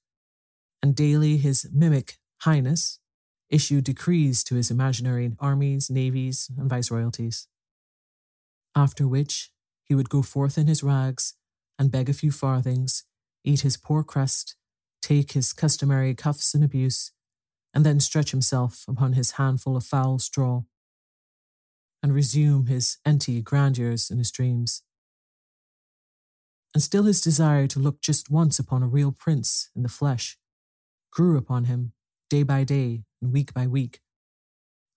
and 0.82 0.94
daily 0.94 1.38
his 1.38 1.68
mimic 1.72 2.18
highness 2.42 3.00
issued 3.50 3.84
decrees 3.84 4.44
to 4.44 4.54
his 4.54 4.70
imaginary 4.70 5.32
armies, 5.40 5.90
navies, 5.90 6.50
and 6.58 6.68
viceroyalties. 6.68 7.48
After 8.76 9.08
which 9.08 9.50
he 9.82 9.94
would 9.94 10.10
go 10.10 10.22
forth 10.22 10.58
in 10.58 10.66
his 10.66 10.82
rags 10.82 11.34
and 11.78 11.90
beg 11.90 12.08
a 12.08 12.12
few 12.12 12.30
farthings, 12.30 13.04
eat 13.44 13.61
his 13.61 13.76
poor 13.76 14.02
crust, 14.02 14.56
take 15.00 15.32
his 15.32 15.52
customary 15.52 16.14
cuffs 16.14 16.54
and 16.54 16.64
abuse, 16.64 17.12
and 17.73 17.85
then 17.85 18.00
stretch 18.00 18.30
himself 18.30 18.85
upon 18.88 19.12
his 19.12 19.32
handful 19.32 19.76
of 19.76 19.85
foul 19.85 20.18
straw 20.18 20.62
and 22.02 22.14
resume 22.14 22.66
his 22.66 22.99
empty 23.04 23.42
grandeurs 23.42 24.11
in 24.11 24.18
his 24.18 24.30
dreams. 24.30 24.82
And 26.75 26.82
still 26.82 27.04
his 27.04 27.20
desire 27.20 27.66
to 27.68 27.78
look 27.78 28.00
just 28.00 28.30
once 28.30 28.58
upon 28.58 28.82
a 28.82 28.88
real 28.88 29.12
prince 29.12 29.70
in 29.75 29.82
the 29.82 29.88
flesh 29.88 30.37
grew 31.11 31.37
upon 31.37 31.64
him 31.64 31.92
day 32.30 32.42
by 32.42 32.62
day 32.64 33.04
and 33.20 33.32
week 33.32 33.54
by 33.54 33.66
week, 33.66 34.00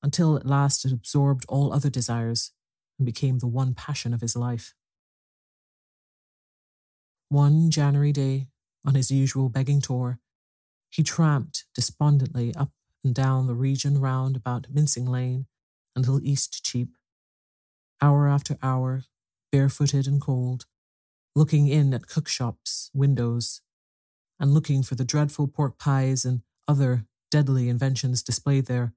until 0.04 0.36
at 0.36 0.46
last 0.46 0.86
it 0.86 0.92
absorbed 0.92 1.46
all 1.48 1.74
other 1.74 1.90
desires 1.90 2.52
and 3.00 3.06
became 3.06 3.40
the 3.40 3.48
one 3.48 3.74
passion 3.74 4.14
of 4.14 4.22
his 4.22 4.36
life. 4.36 4.74
One 7.32 7.72
January 7.72 8.12
day, 8.12 8.50
on 8.86 8.96
his 8.96 9.10
usual 9.10 9.48
begging 9.48 9.80
tour, 9.80 10.20
he 10.90 11.02
tramped 11.02 11.64
despondently 11.74 12.54
up 12.56 12.74
and 13.06 13.16
down 13.16 13.48
the 13.48 13.56
region 13.56 14.02
round 14.02 14.36
about 14.36 14.68
Mincing 14.70 15.06
Lane 15.06 15.46
until 15.96 16.20
Eastcheap, 16.20 16.90
hour 18.02 18.28
after 18.28 18.58
hour, 18.62 19.06
barefooted 19.50 20.08
and 20.08 20.20
cold, 20.20 20.66
looking 21.34 21.68
in 21.70 21.94
at 21.94 22.10
cookshops' 22.10 22.92
windows, 22.94 23.62
and 24.38 24.54
looking 24.54 24.84
for 24.84 24.96
the 24.96 25.06
dreadful 25.06 25.48
pork 25.48 25.80
pies 25.80 26.26
and 26.26 26.42
other 26.68 27.06
deadly 27.32 27.70
inventions 27.70 28.22
displayed 28.22 28.66
there. 28.66 28.94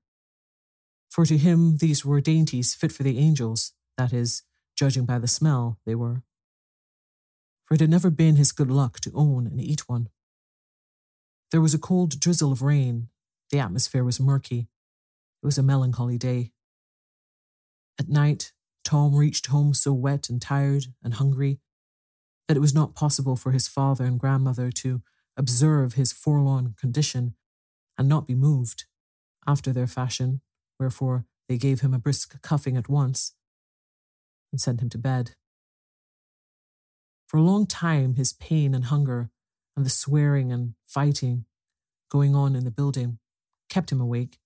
For 1.08 1.24
to 1.24 1.38
him 1.38 1.76
these 1.76 2.04
were 2.04 2.20
dainties 2.20 2.74
fit 2.74 2.90
for 2.90 3.04
the 3.04 3.16
angels, 3.16 3.74
that 3.96 4.12
is, 4.12 4.42
judging 4.74 5.04
by 5.04 5.20
the 5.20 5.28
smell, 5.28 5.78
they 5.86 5.94
were. 5.94 6.24
For 7.64 7.74
it 7.74 7.80
had 7.80 7.90
never 7.90 8.10
been 8.10 8.36
his 8.36 8.52
good 8.52 8.70
luck 8.70 9.00
to 9.00 9.12
own 9.14 9.46
and 9.46 9.60
eat 9.60 9.88
one. 9.88 10.08
There 11.50 11.60
was 11.60 11.74
a 11.74 11.78
cold 11.78 12.20
drizzle 12.20 12.52
of 12.52 12.62
rain. 12.62 13.08
The 13.50 13.58
atmosphere 13.58 14.04
was 14.04 14.20
murky. 14.20 14.68
It 15.42 15.46
was 15.46 15.58
a 15.58 15.62
melancholy 15.62 16.18
day. 16.18 16.52
At 17.98 18.08
night, 18.08 18.52
Tom 18.84 19.14
reached 19.14 19.46
home 19.46 19.72
so 19.72 19.92
wet 19.92 20.28
and 20.28 20.42
tired 20.42 20.86
and 21.02 21.14
hungry 21.14 21.60
that 22.48 22.56
it 22.56 22.60
was 22.60 22.74
not 22.74 22.94
possible 22.94 23.36
for 23.36 23.52
his 23.52 23.68
father 23.68 24.04
and 24.04 24.20
grandmother 24.20 24.70
to 24.70 25.02
observe 25.36 25.94
his 25.94 26.12
forlorn 26.12 26.74
condition 26.78 27.34
and 27.96 28.08
not 28.08 28.26
be 28.26 28.34
moved, 28.34 28.84
after 29.46 29.72
their 29.72 29.86
fashion, 29.86 30.40
wherefore 30.78 31.26
they 31.48 31.56
gave 31.56 31.80
him 31.80 31.94
a 31.94 31.98
brisk 31.98 32.40
cuffing 32.42 32.76
at 32.76 32.88
once 32.88 33.32
and 34.52 34.60
sent 34.60 34.80
him 34.82 34.88
to 34.90 34.98
bed. 34.98 35.34
For 37.34 37.38
a 37.38 37.42
long 37.42 37.66
time, 37.66 38.14
his 38.14 38.32
pain 38.32 38.76
and 38.76 38.84
hunger 38.84 39.28
and 39.76 39.84
the 39.84 39.90
swearing 39.90 40.52
and 40.52 40.74
fighting 40.86 41.46
going 42.08 42.32
on 42.32 42.54
in 42.54 42.62
the 42.62 42.70
building 42.70 43.18
kept 43.68 43.90
him 43.90 44.00
awake. 44.00 44.38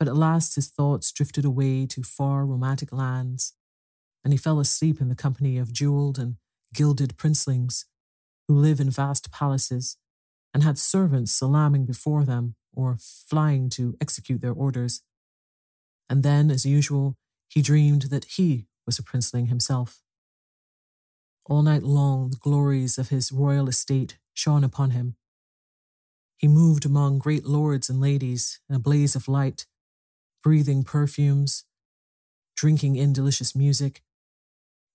But 0.00 0.08
at 0.08 0.16
last 0.16 0.56
his 0.56 0.66
thoughts 0.66 1.12
drifted 1.12 1.44
away 1.44 1.86
to 1.86 2.02
far 2.02 2.44
romantic 2.44 2.92
lands, 2.92 3.52
and 4.24 4.32
he 4.32 4.36
fell 4.36 4.58
asleep 4.58 5.00
in 5.00 5.10
the 5.10 5.14
company 5.14 5.58
of 5.58 5.72
jeweled 5.72 6.18
and 6.18 6.38
gilded 6.74 7.16
princelings 7.16 7.84
who 8.48 8.56
live 8.56 8.80
in 8.80 8.90
vast 8.90 9.30
palaces 9.30 9.96
and 10.52 10.64
had 10.64 10.78
servants 10.78 11.30
salaaming 11.30 11.86
before 11.86 12.24
them 12.24 12.56
or 12.74 12.96
flying 12.98 13.68
to 13.68 13.96
execute 14.00 14.40
their 14.40 14.50
orders. 14.50 15.02
And 16.10 16.24
then, 16.24 16.50
as 16.50 16.66
usual, 16.66 17.16
he 17.48 17.62
dreamed 17.62 18.10
that 18.10 18.24
he 18.24 18.66
was 18.86 18.98
a 18.98 19.04
princeling 19.04 19.46
himself. 19.46 20.02
All 21.46 21.62
night 21.62 21.82
long, 21.82 22.30
the 22.30 22.36
glories 22.36 22.98
of 22.98 23.08
his 23.08 23.32
royal 23.32 23.68
estate 23.68 24.18
shone 24.32 24.62
upon 24.62 24.90
him. 24.90 25.16
He 26.36 26.48
moved 26.48 26.84
among 26.86 27.18
great 27.18 27.44
lords 27.44 27.88
and 27.90 28.00
ladies 28.00 28.60
in 28.68 28.76
a 28.76 28.80
blaze 28.80 29.16
of 29.16 29.28
light, 29.28 29.66
breathing 30.42 30.84
perfumes, 30.84 31.64
drinking 32.56 32.96
in 32.96 33.12
delicious 33.12 33.56
music, 33.56 34.02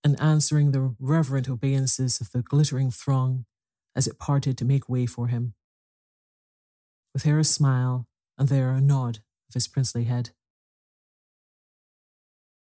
and 0.02 0.20
answering 0.20 0.70
the 0.70 0.94
reverent 0.98 1.48
obeisances 1.48 2.20
of 2.20 2.30
the 2.32 2.42
glittering 2.42 2.90
throng 2.90 3.44
as 3.94 4.06
it 4.06 4.18
parted 4.18 4.56
to 4.56 4.64
make 4.64 4.88
way 4.88 5.06
for 5.06 5.26
him. 5.26 5.54
With 7.12 7.24
here 7.24 7.38
a 7.38 7.44
smile, 7.44 8.06
and 8.38 8.48
there 8.48 8.70
a 8.70 8.80
nod 8.80 9.18
of 9.48 9.54
his 9.54 9.66
princely 9.66 10.04
head. 10.04 10.30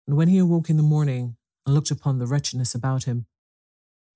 And 0.08 0.16
when 0.16 0.30
he 0.30 0.38
awoke 0.38 0.70
in 0.70 0.78
the 0.78 0.84
morning 0.84 1.36
and 1.66 1.76
looked 1.76 1.92
upon 1.92 2.18
the 2.18 2.28
wretchedness 2.28 2.74
about 2.74 3.04
him, 3.04 3.26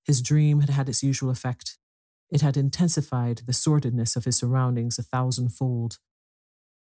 his 0.04 0.22
dream 0.22 0.60
had 0.60 0.70
had 0.70 0.88
its 0.88 1.02
usual 1.02 1.30
effect. 1.30 1.78
It 2.30 2.40
had 2.40 2.56
intensified 2.56 3.42
the 3.46 3.52
sordidness 3.52 4.16
of 4.16 4.24
his 4.24 4.36
surroundings 4.36 4.98
a 4.98 5.02
thousandfold. 5.02 5.98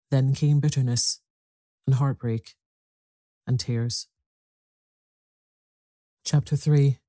Then 0.09 0.33
came 0.33 0.59
bitterness 0.59 1.19
and 1.85 1.95
heartbreak 1.95 2.55
and 3.47 3.59
tears. 3.59 4.07
Chapter 6.23 6.55
3 6.55 6.99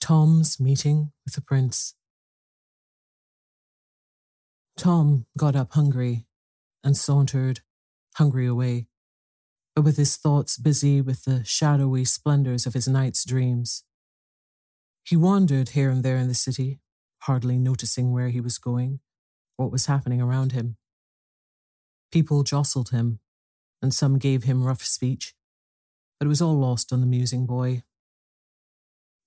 Tom's 0.00 0.60
Meeting 0.60 1.12
with 1.24 1.34
the 1.34 1.40
Prince. 1.40 1.94
Tom 4.76 5.26
got 5.38 5.56
up 5.56 5.72
hungry 5.72 6.26
and 6.82 6.96
sauntered, 6.96 7.60
hungry 8.16 8.46
away, 8.46 8.88
but 9.74 9.82
with 9.82 9.96
his 9.96 10.16
thoughts 10.16 10.58
busy 10.58 11.00
with 11.00 11.24
the 11.24 11.42
shadowy 11.44 12.04
splendors 12.04 12.66
of 12.66 12.74
his 12.74 12.86
night's 12.86 13.24
dreams. 13.24 13.84
He 15.04 15.16
wandered 15.16 15.70
here 15.70 15.90
and 15.90 16.02
there 16.02 16.16
in 16.16 16.28
the 16.28 16.34
city, 16.34 16.80
hardly 17.20 17.58
noticing 17.58 18.10
where 18.10 18.30
he 18.30 18.40
was 18.40 18.56
going, 18.56 19.00
what 19.56 19.70
was 19.70 19.86
happening 19.86 20.22
around 20.22 20.52
him. 20.52 20.76
People 22.10 22.42
jostled 22.42 22.88
him, 22.88 23.20
and 23.82 23.92
some 23.92 24.18
gave 24.18 24.44
him 24.44 24.62
rough 24.62 24.82
speech, 24.82 25.34
but 26.18 26.24
it 26.24 26.28
was 26.30 26.40
all 26.40 26.58
lost 26.58 26.90
on 26.90 27.02
the 27.02 27.06
musing 27.06 27.44
boy. 27.44 27.82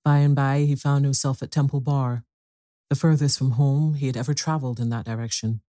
By 0.04 0.20
and 0.20 0.36
by, 0.36 0.62
he 0.62 0.76
found 0.76 1.06
himself 1.06 1.44
at 1.44 1.52
Temple 1.52 1.82
Bar, 1.82 2.24
the 2.90 2.96
furthest 2.96 3.38
from 3.38 3.52
home 3.52 3.96
he 3.96 4.08
had 4.08 4.18
ever 4.18 4.34
travelled 4.34 4.80
in 4.80 4.90
that 4.90 5.06
direction. 5.06 5.62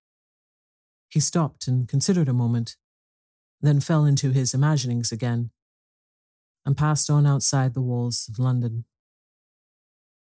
He 1.10 1.20
stopped 1.20 1.68
and 1.68 1.86
considered 1.86 2.28
a 2.28 2.32
moment, 2.32 2.76
then 3.60 3.80
fell 3.80 4.06
into 4.06 4.30
his 4.30 4.54
imaginings 4.54 5.12
again, 5.12 5.50
and 6.64 6.78
passed 6.78 7.10
on 7.10 7.26
outside 7.26 7.74
the 7.74 7.82
walls 7.82 8.26
of 8.30 8.38
London. 8.38 8.84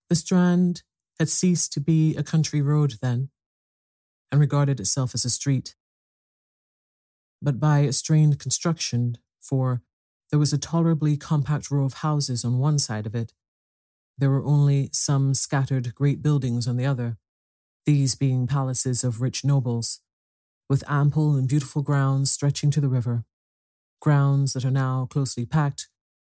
The 0.08 0.16
Strand 0.16 0.82
had 1.18 1.28
ceased 1.28 1.72
to 1.72 1.80
be 1.80 2.14
a 2.16 2.22
country 2.22 2.60
road 2.60 2.94
then, 3.00 3.30
and 4.30 4.40
regarded 4.40 4.80
itself 4.80 5.14
as 5.14 5.24
a 5.24 5.30
street. 5.30 5.74
But 7.42 7.60
by 7.60 7.80
a 7.80 7.92
strained 7.92 8.38
construction, 8.38 9.18
for 9.40 9.82
there 10.30 10.38
was 10.38 10.52
a 10.52 10.58
tolerably 10.58 11.16
compact 11.16 11.70
row 11.70 11.84
of 11.84 11.94
houses 11.94 12.44
on 12.44 12.58
one 12.58 12.78
side 12.78 13.06
of 13.06 13.14
it 13.14 13.32
there 14.18 14.30
were 14.30 14.44
only 14.44 14.88
some 14.92 15.34
scattered 15.34 15.94
great 15.94 16.22
buildings 16.22 16.66
on 16.66 16.76
the 16.76 16.86
other, 16.86 17.18
these 17.84 18.14
being 18.14 18.46
palaces 18.46 19.04
of 19.04 19.20
rich 19.20 19.44
nobles, 19.44 20.00
with 20.68 20.82
ample 20.88 21.36
and 21.36 21.48
beautiful 21.48 21.82
grounds 21.82 22.30
stretching 22.30 22.70
to 22.70 22.80
the 22.80 22.88
river, 22.88 23.24
grounds 24.00 24.54
that 24.54 24.64
are 24.64 24.70
now 24.70 25.06
closely 25.10 25.44
packed 25.44 25.88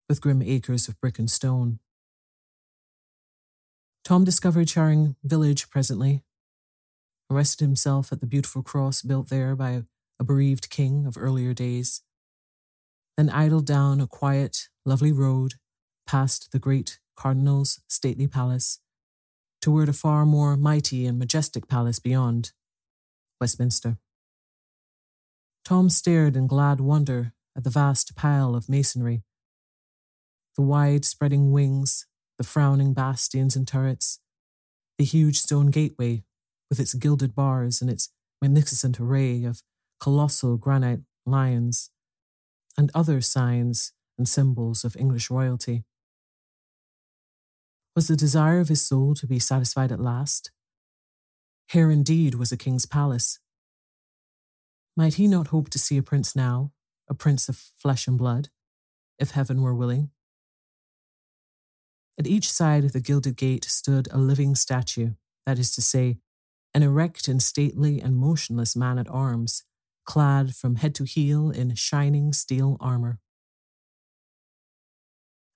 with 0.09 0.21
grim 0.21 0.41
acres 0.41 0.89
of 0.89 0.99
brick 1.01 1.19
and 1.19 1.31
stone. 1.31 1.79
Tom 4.05 4.23
discovered 4.23 4.69
Charing 4.69 5.17
village 5.25 5.71
presently, 5.71 6.23
rested 7.31 7.65
himself 7.65 8.13
at 8.13 8.21
the 8.21 8.27
beautiful 8.27 8.63
cross 8.63 9.01
built 9.01 9.31
there 9.31 9.57
by 9.57 9.83
a 10.21 10.25
bereaved 10.25 10.69
king 10.69 11.07
of 11.07 11.17
earlier 11.17 11.55
days, 11.55 12.03
then 13.17 13.31
idled 13.31 13.65
down 13.67 14.03
a 14.03 14.07
quiet, 14.07 14.69
lovely 14.85 15.11
road 15.11 15.55
past 16.07 16.53
the 16.53 16.59
great 16.59 16.99
Cardinal's 17.17 17.81
stately 17.89 18.27
palace, 18.27 18.79
toward 19.63 19.89
a 19.89 19.95
far 19.95 20.27
more 20.27 20.55
mighty 20.55 21.07
and 21.07 21.19
majestic 21.19 21.67
palace 21.67 21.99
beyond, 21.99 22.53
Westminster. 23.41 23.97
Tom 25.65 25.89
stared 25.89 26.37
in 26.37 26.47
glad 26.47 26.79
wonder 26.79 27.33
at 27.57 27.65
the 27.65 27.71
vast 27.71 28.15
pile 28.15 28.55
of 28.55 28.69
masonry, 28.69 29.23
the 30.57 30.63
wide 30.63 31.07
spreading 31.07 31.53
wings, 31.53 32.07
the 32.39 32.45
frowning 32.45 32.93
bastions 32.93 33.57
and 33.57 33.67
turrets, 33.67 34.21
the 34.99 35.05
huge 35.05 35.39
stone 35.39 35.67
gateway 35.67 36.25
with 36.69 36.81
its 36.81 36.95
gilded 36.95 37.35
bars 37.35 37.81
and 37.81 37.91
its 37.91 38.11
magnificent 38.41 39.01
array 39.01 39.45
of 39.45 39.63
colossal 40.01 40.57
granite 40.57 41.01
lions, 41.25 41.91
and 42.77 42.91
other 42.95 43.21
signs 43.21 43.93
and 44.19 44.29
symbols 44.29 44.85
of 44.85 44.97
English 44.97 45.31
royalty. 45.31 45.85
Was 47.95 48.09
the 48.09 48.17
desire 48.17 48.61
of 48.61 48.69
his 48.69 48.85
soul 48.85 49.15
to 49.15 49.27
be 49.27 49.39
satisfied 49.39 49.93
at 49.93 50.01
last? 50.01 50.51
Here 51.69 51.91
indeed 51.91 52.35
was 52.35 52.53
a 52.53 52.57
king's 52.57 52.87
palace. 52.87 53.39
Might 54.97 55.15
he 55.15 55.27
not 55.27 55.49
hope 55.49 55.71
to 55.71 55.79
see 55.79 55.97
a 55.97 56.03
prince 56.03 56.37
now, 56.37 56.73
a 57.09 57.15
prince 57.15 57.49
of 57.49 57.57
flesh 57.77 58.07
and 58.07 58.19
blood, 58.19 58.49
if 59.19 59.31
heaven 59.31 59.63
were 59.63 59.75
willing? 59.75 60.11
At 62.19 62.27
each 62.27 62.51
side 62.51 62.85
of 62.85 62.93
the 62.93 63.01
gilded 63.01 63.37
gate 63.37 63.65
stood 63.65 64.09
a 64.11 64.19
living 64.19 64.55
statue, 64.55 65.15
that 65.47 65.59
is 65.59 65.75
to 65.75 65.83
say, 65.83 66.19
an 66.73 66.83
erect 66.83 67.29
and 67.29 67.43
stately 67.43 68.01
and 68.01 68.17
motionless 68.17 68.77
man 68.77 68.99
at 68.99 69.09
arms, 69.09 69.65
clad 70.05 70.55
from 70.55 70.77
head 70.77 70.95
to 70.97 71.05
heel 71.05 71.51
in 71.51 71.75
shining 71.75 72.33
steel 72.33 72.77
armor. 72.81 73.19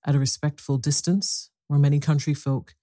At 0.04 0.14
a 0.14 0.18
respectful 0.18 0.78
distance 0.78 1.50
were 1.68 1.78
many 1.78 2.00
country 2.00 2.34
folk 2.34 2.74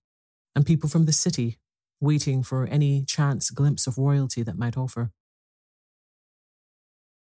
and 0.55 0.65
people 0.65 0.89
from 0.89 1.05
the 1.05 1.13
city, 1.13 1.59
waiting 1.99 2.43
for 2.43 2.65
any 2.67 3.03
chance 3.03 3.49
glimpse 3.49 3.88
of 3.88 3.97
royalty 3.97 4.43
that 4.43 4.57
might 4.57 4.77
offer. 4.77 5.11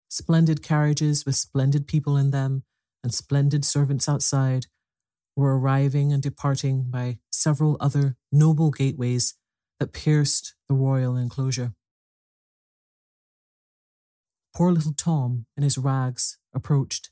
Splendid 0.10 0.62
carriages 0.62 1.26
with 1.26 1.36
splendid 1.36 1.88
people 1.88 2.18
in 2.18 2.32
them 2.32 2.64
and 3.04 3.14
splendid 3.14 3.66
servants 3.66 4.08
outside 4.08 4.68
were 5.36 5.58
arriving 5.58 6.14
and 6.14 6.24
departing 6.24 6.86
by 6.90 7.18
several 7.32 7.78
other 7.80 8.16
noble 8.32 8.72
gateways 8.72 9.36
that 9.80 9.94
pierced 9.94 10.56
the 10.68 10.76
royal 10.76 11.18
enclosure. 11.18 11.74
Poor 14.56 14.72
little 14.72 14.94
Tom, 14.94 15.46
in 15.58 15.64
his 15.64 15.78
rags, 15.78 16.38
approached 16.54 17.10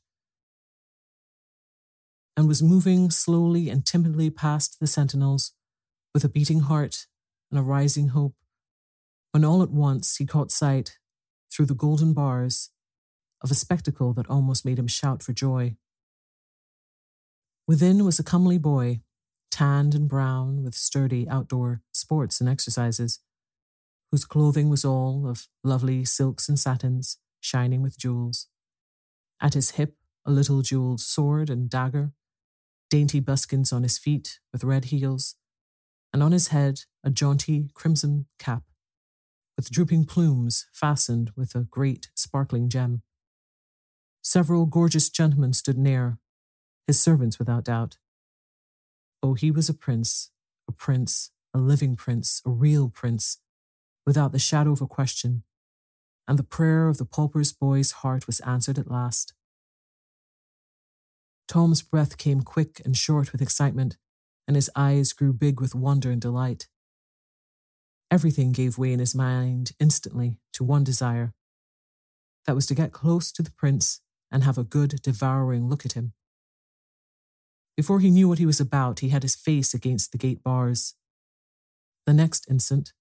and 2.36 2.48
was 2.48 2.64
moving 2.64 3.12
slowly 3.12 3.70
and 3.70 3.86
timidly 3.86 4.30
past 4.30 4.80
the 4.80 4.88
sentinels 4.88 5.54
with 6.14 6.24
a 6.24 6.30
beating 6.30 6.62
heart 6.62 7.06
and 7.52 7.60
a 7.60 7.64
rising 7.64 8.10
hope, 8.10 8.36
when 9.32 9.46
all 9.46 9.62
at 9.62 9.72
once 9.72 10.16
he 10.18 10.26
caught 10.26 10.52
sight, 10.52 10.98
through 11.52 11.66
the 11.66 11.76
golden 11.76 12.14
bars, 12.14 12.72
of 13.44 13.52
a 13.52 13.56
spectacle 13.56 14.14
that 14.14 14.30
almost 14.30 14.66
made 14.66 14.80
him 14.80 14.88
shout 14.88 15.22
for 15.22 15.34
joy. 15.34 15.76
Within 17.68 18.04
was 18.04 18.20
a 18.20 18.24
comely 18.24 18.58
boy, 18.58 19.02
tanned 19.50 19.96
and 19.96 20.08
brown 20.10 20.64
with 20.64 20.76
sturdy 20.76 21.28
outdoor 21.30 21.82
sports 21.92 22.42
and 22.42 22.50
exercises, 22.50 23.20
whose 24.12 24.26
clothing 24.26 24.70
was 24.70 24.84
all 24.84 25.28
of 25.28 25.48
lovely 25.64 26.04
silks 26.04 26.50
and 26.50 26.60
satins, 26.60 27.18
shining 27.40 27.82
with 27.82 27.98
jewels. 27.98 28.48
At 29.40 29.54
his 29.54 29.72
hip, 29.72 29.96
a 30.26 30.32
little 30.32 30.62
jeweled 30.62 31.00
sword 31.00 31.50
and 31.50 31.70
dagger, 31.70 32.14
dainty 32.90 33.20
buskins 33.20 33.72
on 33.72 33.84
his 33.84 33.98
feet 33.98 34.40
with 34.52 34.64
red 34.64 34.86
heels, 34.86 35.36
and 36.14 36.22
on 36.22 36.32
his 36.32 36.50
head 36.50 36.82
a 37.04 37.10
jaunty 37.10 37.70
crimson 37.74 38.26
cap 38.40 38.64
with 39.58 39.72
drooping 39.72 40.06
plumes 40.06 40.66
fastened 40.74 41.32
with 41.36 41.56
a 41.56 41.64
great 41.64 42.10
sparkling 42.16 42.70
gem. 42.70 43.02
Several 44.22 44.66
gorgeous 44.66 45.10
gentlemen 45.10 45.54
stood 45.54 45.78
near, 45.78 46.18
his 46.88 47.00
servants 47.00 47.40
without 47.40 47.66
doubt. 47.66 47.98
Oh, 49.22 49.34
he 49.34 49.52
was 49.52 49.70
a 49.70 49.74
prince, 49.74 50.32
a 50.68 50.72
prince, 50.72 51.32
a 51.54 51.58
living 51.58 51.96
prince, 51.96 52.42
a 52.46 52.50
real 52.50 52.90
prince, 52.90 53.40
without 54.06 54.32
the 54.32 54.40
shadow 54.40 54.72
of 54.72 54.82
a 54.82 54.88
question, 54.88 55.44
and 56.28 56.38
the 56.38 56.44
prayer 56.44 56.88
of 56.88 56.98
the 56.98 57.06
pauper's 57.06 57.54
boy's 57.54 57.92
heart 57.92 58.28
was 58.28 58.40
answered 58.42 58.78
at 58.78 58.92
last. 58.92 59.34
Tom's 61.48 61.82
breath 61.82 62.18
came 62.18 62.42
quick 62.42 62.82
and 62.84 62.98
short 62.98 63.32
with 63.32 63.42
excitement, 63.42 63.98
and 64.48 64.56
his 64.56 64.70
eyes 64.76 65.14
grew 65.14 65.34
big 65.34 65.60
with 65.62 65.76
wonder 65.76 66.12
and 66.12 66.22
delight. 66.22 66.68
Everything 68.10 68.52
gave 68.52 68.78
way 68.78 68.94
in 68.94 69.00
his 69.00 69.16
mind 69.16 69.72
instantly 69.80 70.38
to 70.54 70.64
one 70.64 70.84
desire 70.84 71.34
that 72.46 72.56
was 72.56 72.66
to 72.68 72.76
get 72.76 72.92
close 72.92 73.32
to 73.32 73.42
the 73.42 73.52
prince 73.52 74.02
and 74.32 74.44
have 74.44 74.58
a 74.58 74.64
good, 74.64 75.02
devouring 75.02 75.70
look 75.70 75.86
at 75.86 75.94
him. 75.94 76.14
Before 77.76 78.00
he 78.00 78.12
knew 78.12 78.28
what 78.28 78.40
he 78.40 78.46
was 78.46 78.60
about, 78.60 79.00
he 79.00 79.10
had 79.10 79.24
his 79.24 79.36
face 79.36 79.74
against 79.74 80.12
the 80.12 80.18
gate 80.18 80.44
bars. 80.44 80.96
The 82.06 82.14
next 82.14 82.50
instant, 82.50 82.94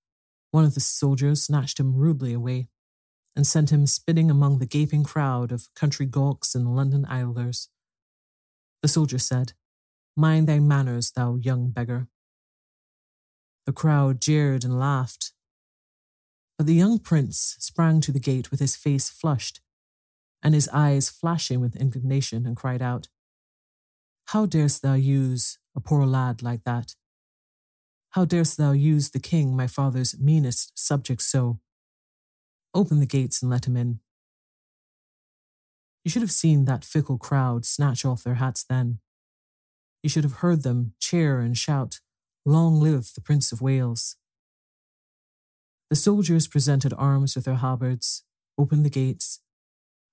one 0.51 0.65
of 0.65 0.75
the 0.75 0.81
soldiers 0.81 1.43
snatched 1.43 1.79
him 1.79 1.95
rudely 1.95 2.33
away 2.33 2.69
and 3.35 3.47
sent 3.47 3.71
him 3.71 3.87
spinning 3.87 4.31
among 4.31 4.59
the 4.59 4.67
gaping 4.67 5.05
crowd 5.05 5.53
of 5.53 5.69
country 5.75 6.07
gawks 6.07 6.55
and 6.55 6.75
London 6.75 7.05
idlers. 7.07 7.69
The 8.83 8.89
soldier 8.89 9.19
said, 9.19 9.53
Mind 10.17 10.47
thy 10.47 10.59
manners, 10.59 11.13
thou 11.13 11.37
young 11.37 11.71
beggar. 11.71 12.09
The 13.65 13.73
crowd 13.73 14.21
jeered 14.21 14.65
and 14.65 14.79
laughed. 14.79 15.33
But 16.59 16.67
the 16.67 16.75
young 16.75 16.99
prince 16.99 17.57
sprang 17.61 18.01
to 18.03 18.13
the 18.13 18.21
gate 18.21 18.51
with 18.51 18.61
his 18.61 18.77
face 18.77 19.09
flushed 19.09 19.61
and 20.43 20.55
his 20.55 20.69
eyes 20.73 21.09
flashing 21.09 21.61
with 21.61 21.77
indignation 21.77 22.47
and 22.47 22.57
cried 22.57 22.83
out, 22.83 23.09
how 24.33 24.47
darest 24.47 24.81
thou 24.81 24.95
use 24.95 25.59
a 25.77 25.81
poor 25.81 26.07
lad 26.07 26.43
like 26.43 26.65
that? 26.65 26.95
How 28.13 28.25
darest 28.25 28.57
thou 28.57 28.73
use 28.73 29.11
the 29.11 29.21
king, 29.21 29.55
my 29.55 29.67
father's 29.67 30.19
meanest 30.19 30.73
subject, 30.79 31.21
so? 31.21 31.61
Open 32.73 32.99
the 32.99 33.05
gates 33.05 33.43
and 33.43 33.51
let 33.51 33.67
him 33.67 33.77
in. 33.77 34.01
You 36.03 36.11
should 36.11 36.23
have 36.23 36.33
seen 36.33 36.65
that 36.65 36.83
fickle 36.83 37.19
crowd 37.19 37.67
snatch 37.67 38.07
off 38.07 38.25
their 38.25 38.37
hats 38.37 38.65
then. 38.65 39.01
You 40.03 40.09
should 40.09 40.25
have 40.25 40.41
heard 40.41 40.63
them 40.63 40.95
cheer 40.99 41.39
and 41.41 41.57
shout, 41.57 42.01
Long 42.47 42.81
live 42.81 43.11
the 43.15 43.21
Prince 43.21 43.53
of 43.53 43.61
Wales. 43.61 44.17
The 45.91 45.97
soldiers 45.97 46.49
presented 46.49 46.95
arms 46.97 47.37
with 47.37 47.45
their 47.45 47.57
halberds, 47.57 48.25
opened 48.57 48.87
the 48.87 48.91
gates, 48.91 49.41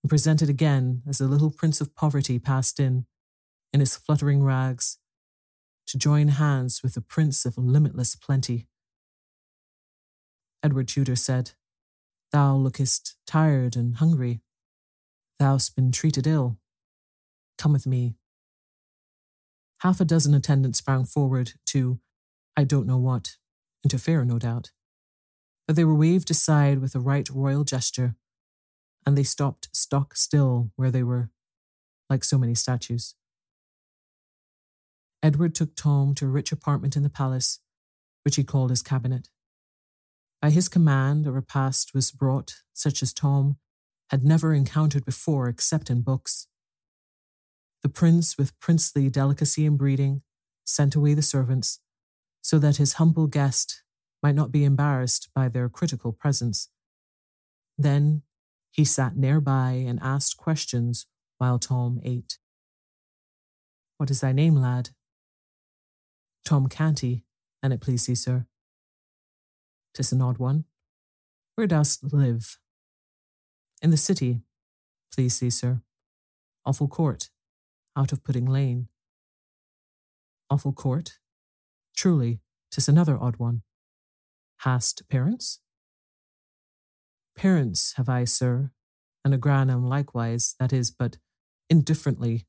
and 0.04 0.10
presented 0.10 0.50
again 0.50 1.04
as 1.08 1.20
the 1.20 1.28
little 1.28 1.52
Prince 1.52 1.80
of 1.80 1.96
Poverty 1.96 2.38
passed 2.38 2.82
in 2.82 3.06
in 3.72 3.80
his 3.80 3.96
fluttering 3.96 4.44
rags, 4.44 4.98
to 5.88 5.98
join 5.98 6.28
hands 6.28 6.82
with 6.84 6.94
the 6.94 7.02
Prince 7.02 7.46
of 7.46 7.58
limitless 7.58 8.16
plenty. 8.16 8.68
Edward 10.62 10.88
Tudor 10.88 11.16
said, 11.16 11.52
Thou 12.32 12.56
lookest 12.56 13.16
tired 13.26 13.76
and 13.76 13.96
hungry. 13.96 14.42
Thou'st 15.40 15.76
been 15.76 15.92
treated 15.92 16.28
ill. 16.28 16.58
Come 17.58 17.74
with 17.74 17.88
me. 17.88 18.16
Half 19.80 20.00
a 20.02 20.06
dozen 20.06 20.34
attendants 20.34 20.80
sprang 20.80 21.06
forward 21.06 21.54
to, 21.68 22.00
I 22.56 22.66
don't 22.66 22.86
know 22.86 22.98
what, 22.98 23.38
interfere, 23.84 24.26
no 24.26 24.38
doubt. 24.38 24.72
But 25.66 25.76
they 25.76 25.86
were 25.86 25.96
waved 25.96 26.30
aside 26.30 26.80
with 26.80 26.96
a 26.96 27.00
right 27.00 27.28
royal 27.30 27.64
gesture, 27.64 28.16
and 29.06 29.18
they 29.18 29.24
stopped 29.24 29.70
stock 29.74 30.16
still 30.16 30.72
where 30.76 30.92
they 30.92 31.04
were, 31.04 31.30
like 32.10 32.24
so 32.24 32.38
many 32.38 32.56
statues. 32.56 33.16
Edward 35.22 35.54
took 35.54 35.76
Tom 35.76 36.16
to 36.16 36.26
a 36.26 36.30
rich 36.30 36.52
apartment 36.52 36.96
in 36.96 37.04
the 37.04 37.10
palace, 37.10 37.60
which 38.24 38.36
he 38.36 38.44
called 38.44 38.70
his 38.70 38.82
cabinet. 38.82 39.30
By 40.42 40.50
his 40.50 40.70
command, 40.70 41.28
a 41.28 41.32
repast 41.32 41.94
was 41.94 42.12
brought 42.12 42.56
such 42.74 43.04
as 43.04 43.14
Tom 43.14 43.58
had 44.10 44.24
never 44.24 44.54
encountered 44.54 45.06
before 45.06 45.50
except 45.50 45.90
in 45.90 46.02
books. 46.02 46.48
The 47.84 47.90
prince, 47.90 48.38
with 48.38 48.58
princely 48.60 49.10
delicacy 49.10 49.66
and 49.66 49.78
breeding, 49.78 50.22
sent 50.66 50.96
away 50.96 51.14
the 51.14 51.22
servants 51.22 51.80
so 52.42 52.58
that 52.60 52.78
his 52.78 52.94
humble 52.94 53.28
guest 53.28 53.84
might 54.24 54.36
not 54.36 54.52
be 54.52 54.64
embarrassed 54.64 55.30
by 55.36 55.50
their 55.50 55.70
critical 55.70 56.12
presence. 56.14 56.70
Then 57.78 58.24
he 58.72 58.86
sat 58.86 59.18
nearby 59.18 59.72
and 59.72 60.00
asked 60.02 60.38
questions 60.38 61.06
while 61.38 61.60
Tom 61.60 62.00
ate. 62.04 62.38
What 63.98 64.10
is 64.10 64.22
thy 64.22 64.32
name, 64.32 64.56
lad? 64.56 64.92
Tom 66.46 66.68
Canty, 66.68 67.24
an 67.62 67.72
it 67.72 67.82
please 67.82 68.06
thee, 68.06 68.16
sir. 68.16 68.46
Tis 69.94 70.12
an 70.12 70.22
odd 70.22 70.38
one. 70.38 70.66
Where 71.56 71.68
dost 71.68 72.14
live? 72.14 72.58
In 73.82 73.90
the 73.90 73.98
city, 73.98 74.42
please 75.14 75.40
thee, 75.40 75.50
sir. 75.50 75.82
Offal 76.66 76.88
Court, 76.88 77.30
out 77.96 78.12
of 78.12 78.24
Pudding 78.24 78.46
Lane. 78.46 78.88
Offal 80.50 80.74
Court? 80.74 81.20
Truly, 81.96 82.40
tis 82.72 82.88
another 82.88 83.18
odd 83.20 83.38
one. 83.38 83.62
Hast 84.60 85.08
parents? 85.10 85.60
Parents 87.36 87.94
have 87.98 88.10
I, 88.10 88.26
sir, 88.26 88.72
and 89.24 89.34
a 89.34 89.38
grandam 89.38 89.88
likewise, 89.88 90.56
that 90.60 90.74
is, 90.74 90.92
but 90.92 91.18
indifferently 91.70 92.46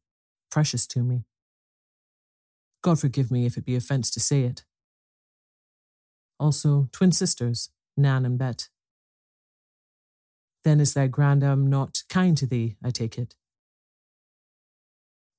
precious 0.51 0.87
to 0.89 1.03
me. 1.03 1.25
God 2.83 2.99
forgive 2.99 3.31
me 3.31 3.47
if 3.47 3.57
it 3.57 3.65
be 3.65 3.77
offence 3.77 4.11
to 4.13 4.21
say 4.21 4.43
it. 4.43 4.65
Also, 6.39 6.89
twin 6.93 7.13
sisters, 7.13 7.71
Nan 7.97 8.25
and 8.25 8.39
Bet. 8.39 8.69
Then 10.65 10.81
is 10.81 10.95
thy 10.95 11.07
grandam 11.07 11.69
not 11.69 12.03
kind 12.09 12.37
to 12.39 12.47
thee, 12.47 12.77
I 12.83 12.91
take 12.91 13.19
it? 13.19 13.35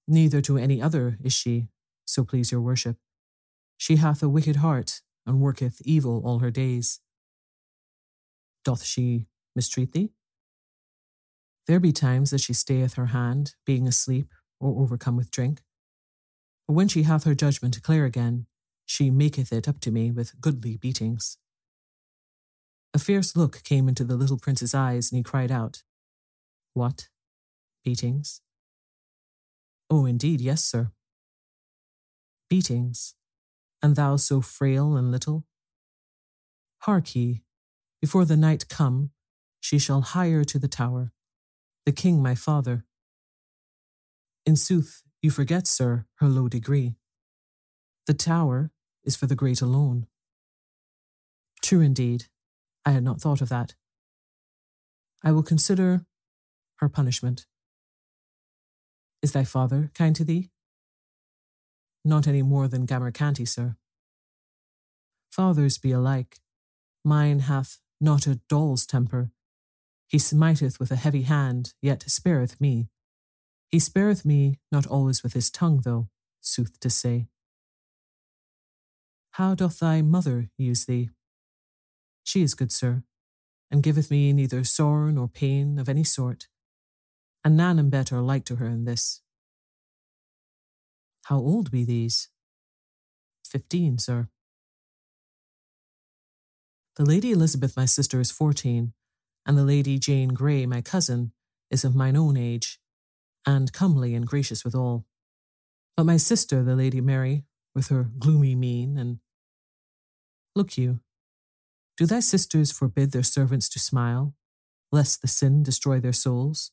Neither 0.07 0.41
to 0.41 0.57
any 0.57 0.81
other 0.81 1.17
is 1.23 1.33
she, 1.33 1.69
so 2.05 2.23
please 2.23 2.51
your 2.51 2.61
worship. 2.61 2.97
She 3.77 3.95
hath 3.95 4.21
a 4.21 4.29
wicked 4.29 4.57
heart, 4.57 5.01
and 5.25 5.39
worketh 5.39 5.81
evil 5.85 6.21
all 6.25 6.39
her 6.39 6.51
days. 6.51 6.99
Doth 8.63 8.83
she 8.83 9.27
mistreat 9.55 9.91
thee? 9.93 10.11
There 11.67 11.79
be 11.79 11.91
times 11.91 12.31
that 12.31 12.41
she 12.41 12.53
stayeth 12.53 12.95
her 12.95 13.07
hand, 13.07 13.55
being 13.65 13.87
asleep 13.87 14.27
or 14.59 14.81
overcome 14.81 15.15
with 15.15 15.31
drink. 15.31 15.61
When 16.71 16.87
she 16.87 17.03
hath 17.03 17.25
her 17.25 17.35
judgment 17.35 17.83
clear 17.83 18.05
again, 18.05 18.45
she 18.85 19.11
maketh 19.11 19.51
it 19.51 19.67
up 19.67 19.81
to 19.81 19.91
me 19.91 20.09
with 20.09 20.39
goodly 20.39 20.77
beatings. 20.77 21.37
A 22.93 22.99
fierce 22.99 23.35
look 23.35 23.61
came 23.63 23.89
into 23.89 24.05
the 24.05 24.15
little 24.15 24.39
prince's 24.39 24.73
eyes, 24.73 25.11
and 25.11 25.17
he 25.17 25.23
cried 25.23 25.51
out, 25.51 25.83
What? 26.73 27.09
Beatings? 27.83 28.39
Oh, 29.89 30.05
indeed, 30.05 30.39
yes, 30.39 30.63
sir. 30.63 30.93
Beatings, 32.49 33.15
and 33.83 33.97
thou 33.97 34.15
so 34.15 34.39
frail 34.39 34.95
and 34.95 35.11
little? 35.11 35.43
Hark 36.83 37.13
ye, 37.13 37.43
before 37.99 38.23
the 38.23 38.37
night 38.37 38.69
come, 38.69 39.11
she 39.59 39.77
shall 39.77 40.01
hire 40.01 40.45
to 40.45 40.57
the 40.57 40.69
tower, 40.69 41.11
the 41.85 41.91
king 41.91 42.23
my 42.23 42.33
father. 42.33 42.85
In 44.45 44.55
sooth, 44.55 45.03
you 45.21 45.29
forget, 45.31 45.67
sir, 45.67 46.05
her 46.15 46.27
low 46.27 46.47
degree. 46.47 46.95
The 48.07 48.13
tower 48.13 48.71
is 49.03 49.15
for 49.15 49.27
the 49.27 49.35
great 49.35 49.61
alone. 49.61 50.07
True 51.61 51.81
indeed, 51.81 52.25
I 52.85 52.91
had 52.91 53.03
not 53.03 53.21
thought 53.21 53.41
of 53.41 53.49
that. 53.49 53.75
I 55.23 55.31
will 55.31 55.43
consider 55.43 56.05
her 56.77 56.89
punishment. 56.89 57.45
Is 59.21 59.33
thy 59.33 59.43
father 59.43 59.91
kind 59.93 60.15
to 60.15 60.23
thee? 60.23 60.49
Not 62.03 62.27
any 62.27 62.41
more 62.41 62.67
than 62.67 62.87
Gammer 62.87 63.11
Canty, 63.11 63.45
sir. 63.45 63.75
Fathers 65.31 65.77
be 65.77 65.91
alike. 65.91 66.39
Mine 67.05 67.41
hath 67.41 67.77
not 67.99 68.25
a 68.25 68.39
doll's 68.49 68.87
temper. 68.87 69.31
He 70.07 70.17
smiteth 70.17 70.79
with 70.79 70.91
a 70.91 70.95
heavy 70.95 71.21
hand, 71.21 71.73
yet 71.81 72.03
spareth 72.07 72.59
me. 72.59 72.89
He 73.71 73.79
spareth 73.79 74.25
me 74.25 74.59
not 74.69 74.85
always 74.85 75.23
with 75.23 75.31
his 75.31 75.49
tongue, 75.49 75.81
though, 75.85 76.09
sooth 76.41 76.77
to 76.81 76.89
say. 76.89 77.27
How 79.35 79.55
doth 79.55 79.79
thy 79.79 80.01
mother 80.01 80.49
use 80.57 80.83
thee? 80.83 81.09
She 82.23 82.41
is 82.41 82.53
good, 82.53 82.73
sir, 82.73 83.03
and 83.71 83.81
giveth 83.81 84.11
me 84.11 84.33
neither 84.33 84.65
sore 84.65 85.09
nor 85.09 85.29
pain 85.29 85.79
of 85.79 85.87
any 85.87 86.03
sort, 86.03 86.49
and 87.45 87.55
Nan 87.55 87.79
and 87.79 87.89
Bet 87.89 88.11
are 88.11 88.21
like 88.21 88.43
to 88.45 88.57
her 88.57 88.67
in 88.67 88.83
this. 88.83 89.21
How 91.25 91.37
old 91.37 91.71
be 91.71 91.85
these? 91.85 92.27
Fifteen, 93.45 93.97
sir. 93.97 94.27
The 96.97 97.05
Lady 97.05 97.31
Elizabeth, 97.31 97.77
my 97.77 97.85
sister, 97.85 98.19
is 98.19 98.31
fourteen, 98.31 98.91
and 99.45 99.57
the 99.57 99.63
Lady 99.63 99.97
Jane 99.97 100.33
Grey, 100.33 100.65
my 100.65 100.81
cousin, 100.81 101.31
is 101.69 101.85
of 101.85 101.95
mine 101.95 102.17
own 102.17 102.35
age, 102.35 102.80
and 103.45 103.73
comely 103.73 104.15
and 104.15 104.27
gracious 104.27 104.63
withal. 104.63 105.05
But 105.97 106.05
my 106.05 106.17
sister, 106.17 106.63
the 106.63 106.75
Lady 106.75 107.01
Mary, 107.01 107.45
with 107.75 107.87
her 107.87 108.09
gloomy 108.17 108.55
mien, 108.55 108.97
and 108.97 109.19
look 110.55 110.77
you, 110.77 110.99
do 111.97 112.05
thy 112.05 112.19
sisters 112.19 112.71
forbid 112.71 113.11
their 113.11 113.23
servants 113.23 113.69
to 113.69 113.79
smile, 113.79 114.33
lest 114.91 115.21
the 115.21 115.27
sin 115.27 115.63
destroy 115.63 115.99
their 115.99 116.13
souls? 116.13 116.71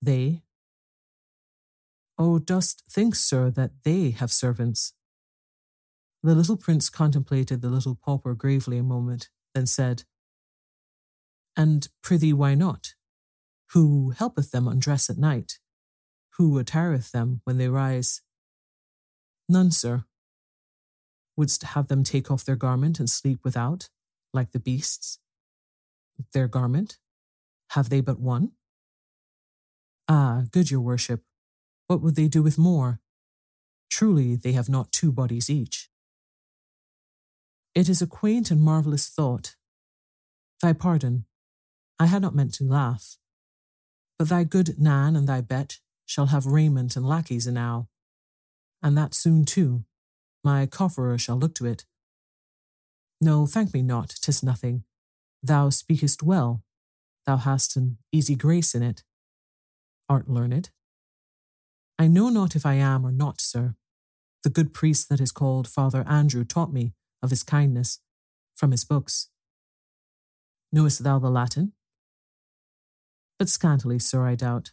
They? 0.00 0.42
Oh, 2.18 2.38
dost 2.38 2.84
think, 2.90 3.14
sir, 3.14 3.50
that 3.50 3.70
they 3.84 4.10
have 4.10 4.32
servants? 4.32 4.94
The 6.22 6.34
little 6.34 6.56
prince 6.56 6.88
contemplated 6.88 7.62
the 7.62 7.68
little 7.68 7.94
pauper 7.94 8.34
gravely 8.34 8.78
a 8.78 8.82
moment, 8.82 9.28
then 9.54 9.66
said, 9.66 10.04
And 11.56 11.86
prithee, 12.02 12.32
why 12.32 12.54
not? 12.54 12.94
Who 13.72 14.10
helpeth 14.10 14.50
them 14.50 14.66
undress 14.66 15.10
at 15.10 15.18
night? 15.18 15.58
Who 16.36 16.58
attireth 16.58 17.10
them 17.10 17.40
when 17.44 17.58
they 17.58 17.68
rise? 17.68 18.22
None, 19.48 19.70
sir. 19.70 20.04
Wouldst 21.36 21.62
have 21.62 21.88
them 21.88 22.04
take 22.04 22.30
off 22.30 22.44
their 22.44 22.56
garment 22.56 22.98
and 22.98 23.08
sleep 23.10 23.40
without, 23.44 23.88
like 24.32 24.52
the 24.52 24.60
beasts? 24.60 25.18
Their 26.32 26.48
garment? 26.48 26.98
Have 27.70 27.90
they 27.90 28.00
but 28.00 28.18
one? 28.18 28.52
Ah, 30.08 30.44
good 30.50 30.70
your 30.70 30.80
worship, 30.80 31.22
what 31.86 32.00
would 32.00 32.16
they 32.16 32.28
do 32.28 32.42
with 32.42 32.58
more? 32.58 33.00
Truly, 33.90 34.36
they 34.36 34.52
have 34.52 34.68
not 34.68 34.92
two 34.92 35.12
bodies 35.12 35.50
each. 35.50 35.90
It 37.74 37.88
is 37.88 38.00
a 38.00 38.06
quaint 38.06 38.50
and 38.50 38.60
marvellous 38.60 39.08
thought. 39.08 39.56
Thy 40.62 40.72
pardon, 40.72 41.26
I 41.98 42.06
had 42.06 42.22
not 42.22 42.34
meant 42.34 42.54
to 42.54 42.64
laugh. 42.64 43.16
But 44.18 44.28
thy 44.28 44.44
good 44.44 44.78
Nan 44.78 45.16
and 45.16 45.28
thy 45.28 45.40
Bet 45.40 45.78
shall 46.06 46.26
have 46.26 46.46
raiment 46.46 46.96
and 46.96 47.06
lackeys 47.06 47.46
enow, 47.46 47.88
and 48.82 48.96
that 48.96 49.14
soon 49.14 49.44
too. 49.44 49.84
My 50.44 50.66
cofferer 50.66 51.18
shall 51.18 51.36
look 51.36 51.54
to 51.56 51.66
it. 51.66 51.84
No, 53.20 53.46
thank 53.46 53.74
me 53.74 53.82
not, 53.82 54.08
tis 54.20 54.42
nothing. 54.42 54.84
Thou 55.42 55.70
speakest 55.70 56.22
well. 56.22 56.62
Thou 57.26 57.36
hast 57.36 57.76
an 57.76 57.98
easy 58.12 58.34
grace 58.34 58.74
in 58.74 58.82
it 58.82 59.02
art 60.08 60.28
learned? 60.28 60.70
I 61.98 62.06
know 62.06 62.28
not 62.28 62.56
if 62.56 62.64
I 62.64 62.74
am 62.74 63.04
or 63.04 63.12
not, 63.12 63.40
sir. 63.40 63.74
The 64.42 64.50
good 64.50 64.72
priest 64.72 65.08
that 65.08 65.20
is 65.20 65.32
called 65.32 65.68
Father 65.68 66.04
Andrew 66.08 66.44
taught 66.44 66.72
me 66.72 66.94
of 67.22 67.30
his 67.30 67.42
kindness 67.42 68.00
from 68.54 68.70
his 68.70 68.84
books. 68.84 69.28
Knowest 70.72 71.02
thou 71.02 71.18
the 71.18 71.30
Latin? 71.30 71.72
But 73.38 73.48
scantily, 73.48 73.98
sir, 73.98 74.26
I 74.26 74.34
doubt. 74.34 74.72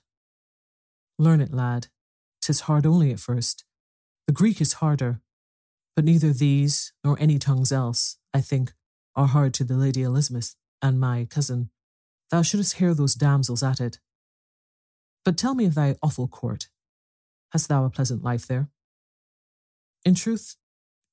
Learn 1.19 1.41
it, 1.41 1.54
lad. 1.54 1.88
Tis 2.41 2.62
hard 2.62 2.86
only 2.86 3.12
at 3.12 3.19
first. 3.19 3.63
The 4.28 4.34
Greek 4.34 4.60
is 4.60 4.73
harder, 4.73 5.21
but 5.95 6.06
neither 6.06 6.34
these 6.34 6.93
nor 7.04 7.17
any 7.19 7.39
tongues 7.39 7.71
else, 7.71 8.17
I 8.34 8.41
think, 8.41 8.73
are 9.15 9.28
hard 9.28 9.54
to 9.56 9.63
the 9.63 9.75
Lady 9.75 10.01
Elizabeth 10.01 10.56
and 10.82 10.99
my 10.99 11.25
cousin. 11.30 11.69
Thou 12.32 12.41
shouldst 12.41 12.78
hear 12.78 12.93
those 12.93 13.15
damsels 13.15 13.63
at 13.63 13.80
it. 13.80 13.99
But 15.23 15.38
tell 15.38 15.56
me 15.56 15.65
of 15.65 15.75
thy 15.75 15.95
Offal 16.04 16.28
Court. 16.28 16.69
Hast 17.51 17.69
thou 17.69 17.86
a 17.86 17.89
pleasant 17.89 18.23
life 18.23 18.45
there? 18.45 18.69
In 20.04 20.15
truth, 20.15 20.56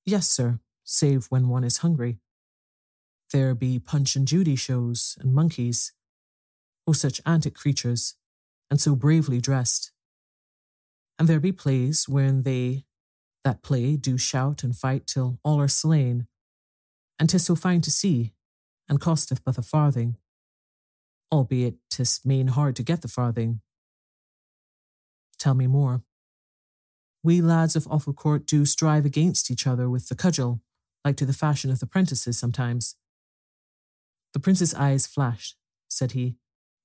yes, 0.05 0.29
sir, 0.29 0.59
save 0.85 1.27
when 1.27 1.49
one 1.49 1.65
is 1.65 1.79
hungry. 1.79 2.19
There 3.33 3.55
be 3.55 3.79
Punch 3.79 4.17
and 4.17 4.27
Judy 4.27 4.57
shows 4.57 5.17
and 5.21 5.33
monkeys. 5.33 5.93
Oh, 6.87 6.92
such 6.92 7.21
antic 7.25 7.55
creatures, 7.55 8.14
and 8.71 8.81
so 8.81 8.95
bravely 8.97 9.40
dressed. 9.40 9.92
And 11.18 11.29
there 11.29 11.40
be 11.40 11.53
plays 11.53 12.09
wherein 12.09 12.42
they 12.42 12.85
that 13.45 13.62
play 13.62 13.97
do 13.97 14.16
shout 14.18 14.62
and 14.62 14.77
fight 14.77 15.07
till 15.07 15.38
all 15.45 15.61
are 15.61 15.68
slain. 15.68 16.27
And 17.18 17.29
'tis 17.29 17.45
so 17.45 17.55
fine 17.55 17.81
to 17.83 17.90
see, 17.90 18.35
and 18.88 19.01
costeth 19.01 19.45
but 19.45 19.59
a 19.59 19.62
farthing. 19.62 20.16
Albeit 21.31 21.77
'tis 21.90 22.21
main 22.25 22.49
hard 22.49 22.77
to 22.77 22.83
get 22.83 23.03
the 23.03 23.09
farthing, 23.09 23.61
Tell 25.42 25.55
me 25.55 25.66
more. 25.66 26.05
We 27.25 27.40
lads 27.40 27.75
of 27.75 27.88
Offal 27.88 28.12
Court 28.12 28.47
do 28.47 28.64
strive 28.64 29.05
against 29.05 29.51
each 29.51 29.66
other 29.66 29.90
with 29.90 30.09
the 30.09 30.14
cudgel, 30.14 30.61
like 31.05 31.16
to 31.16 31.27
the 31.27 31.33
fashion 31.33 31.68
of 31.73 31.81
the 31.81 31.87
prentices 31.87 32.38
sometimes. 32.38 32.95
The 34.35 34.38
prince's 34.38 34.73
eyes 34.73 35.09
flashed. 35.09 35.57
Said 35.88 36.12
he, 36.12 36.37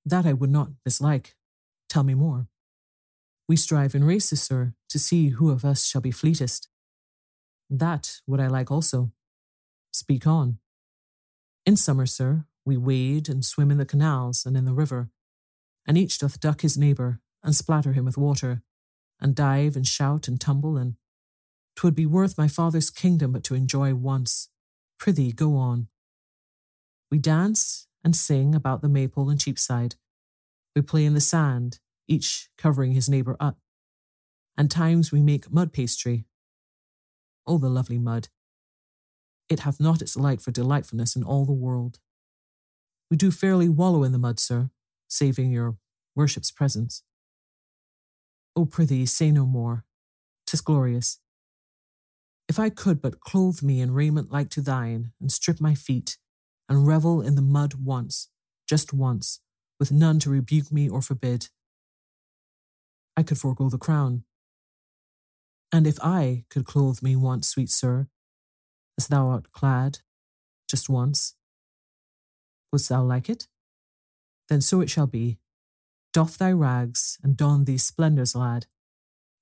That 0.07 0.25
I 0.25 0.31
would 0.31 0.49
not 0.49 0.69
mislike. 0.85 1.35
Tell 1.89 2.03
me 2.03 2.13
more. 2.13 2.47
We 3.49 3.57
strive 3.57 3.93
in 3.93 4.05
races, 4.05 4.41
sir, 4.41 4.73
to 4.87 4.97
see 4.97 5.29
who 5.29 5.49
of 5.49 5.65
us 5.65 5.85
shall 5.85 5.99
be 5.99 6.11
fleetest. 6.11 6.69
That 7.69 8.21
would 8.25 8.39
I 8.39 8.47
like 8.47 8.71
also. 8.71 9.11
Speak 9.91 10.25
on. 10.25 10.59
In 11.65 11.75
summer, 11.75 12.05
sir, 12.05 12.45
we 12.65 12.77
wade 12.77 13.27
and 13.27 13.43
swim 13.43 13.69
in 13.69 13.79
the 13.79 13.85
canals 13.85 14.45
and 14.45 14.55
in 14.55 14.63
the 14.63 14.73
river, 14.73 15.09
and 15.85 15.97
each 15.97 16.19
doth 16.19 16.39
duck 16.39 16.61
his 16.61 16.77
neighbour 16.77 17.19
and 17.43 17.53
splatter 17.53 17.91
him 17.91 18.05
with 18.05 18.17
water, 18.17 18.61
and 19.19 19.35
dive 19.35 19.75
and 19.75 19.85
shout 19.85 20.29
and 20.29 20.39
tumble, 20.39 20.77
and 20.77 20.95
'twould 21.75 21.95
be 21.95 22.05
worth 22.05 22.37
my 22.37 22.47
father's 22.47 22.89
kingdom 22.89 23.33
but 23.33 23.43
to 23.43 23.55
enjoy 23.55 23.93
once. 23.93 24.47
Prithee, 24.97 25.33
go 25.33 25.57
on. 25.57 25.89
We 27.11 27.19
dance 27.19 27.87
and 28.07 28.15
sing 28.15 28.55
about 28.55 28.81
the 28.81 28.87
Maypole 28.87 29.29
and 29.29 29.37
Cheapside. 29.37 29.95
We 30.73 30.81
play 30.81 31.03
in 31.03 31.13
the 31.13 31.19
sand, 31.19 31.79
each 32.07 32.49
covering 32.57 32.93
his 32.93 33.09
neighbour 33.09 33.35
up. 33.37 33.57
And 34.57 34.71
times 34.71 35.11
we 35.11 35.21
make 35.21 35.51
mud 35.51 35.73
pastry. 35.73 36.25
Oh, 37.45 37.57
the 37.57 37.67
lovely 37.67 37.99
mud! 37.99 38.29
It 39.49 39.59
hath 39.59 39.81
not 39.81 40.01
its 40.01 40.15
like 40.15 40.39
for 40.39 40.51
delightfulness 40.51 41.17
in 41.17 41.23
all 41.25 41.45
the 41.45 41.51
world. 41.51 41.99
We 43.11 43.17
do 43.17 43.29
fairly 43.29 43.67
wallow 43.67 44.05
in 44.05 44.13
the 44.13 44.17
mud, 44.17 44.39
sir, 44.39 44.69
saving 45.09 45.51
your 45.51 45.75
worship's 46.15 46.49
presence. 46.49 47.03
O 48.55 48.65
prithee, 48.65 49.05
say 49.05 49.31
no 49.31 49.45
more. 49.45 49.83
'Tis 50.45 50.61
glorious. 50.61 51.19
If 52.47 52.57
I 52.57 52.69
could 52.69 53.01
but 53.01 53.19
clothe 53.19 53.61
me 53.61 53.81
in 53.81 53.91
raiment 53.91 54.31
like 54.31 54.49
to 54.51 54.61
thine, 54.61 55.11
and 55.19 55.29
strip 55.29 55.59
my 55.59 55.75
feet, 55.75 56.17
and 56.69 56.87
revel 56.87 57.21
in 57.21 57.35
the 57.35 57.41
mud 57.41 57.75
once, 57.75 58.29
just 58.67 58.93
once, 58.93 59.39
with 59.79 59.91
none 59.91 60.19
to 60.19 60.29
rebuke 60.29 60.71
me 60.71 60.89
or 60.89 61.01
forbid, 61.01 61.49
I 63.15 63.23
could 63.23 63.37
forego 63.37 63.69
the 63.69 63.77
crown. 63.77 64.23
And 65.71 65.87
if 65.87 65.97
I 66.01 66.45
could 66.49 66.65
clothe 66.65 67.01
me 67.01 67.15
once, 67.15 67.47
sweet 67.47 67.69
sir, 67.69 68.07
as 68.97 69.07
thou 69.07 69.27
art 69.27 69.51
clad, 69.51 69.99
just 70.69 70.89
once, 70.89 71.35
wouldst 72.71 72.89
thou 72.89 73.03
like 73.03 73.29
it? 73.29 73.47
Then 74.49 74.61
so 74.61 74.81
it 74.81 74.89
shall 74.89 75.07
be. 75.07 75.39
Doff 76.13 76.37
thy 76.37 76.51
rags 76.51 77.17
and 77.23 77.35
don 77.35 77.65
these 77.65 77.83
splendours, 77.83 78.35
lad. 78.35 78.65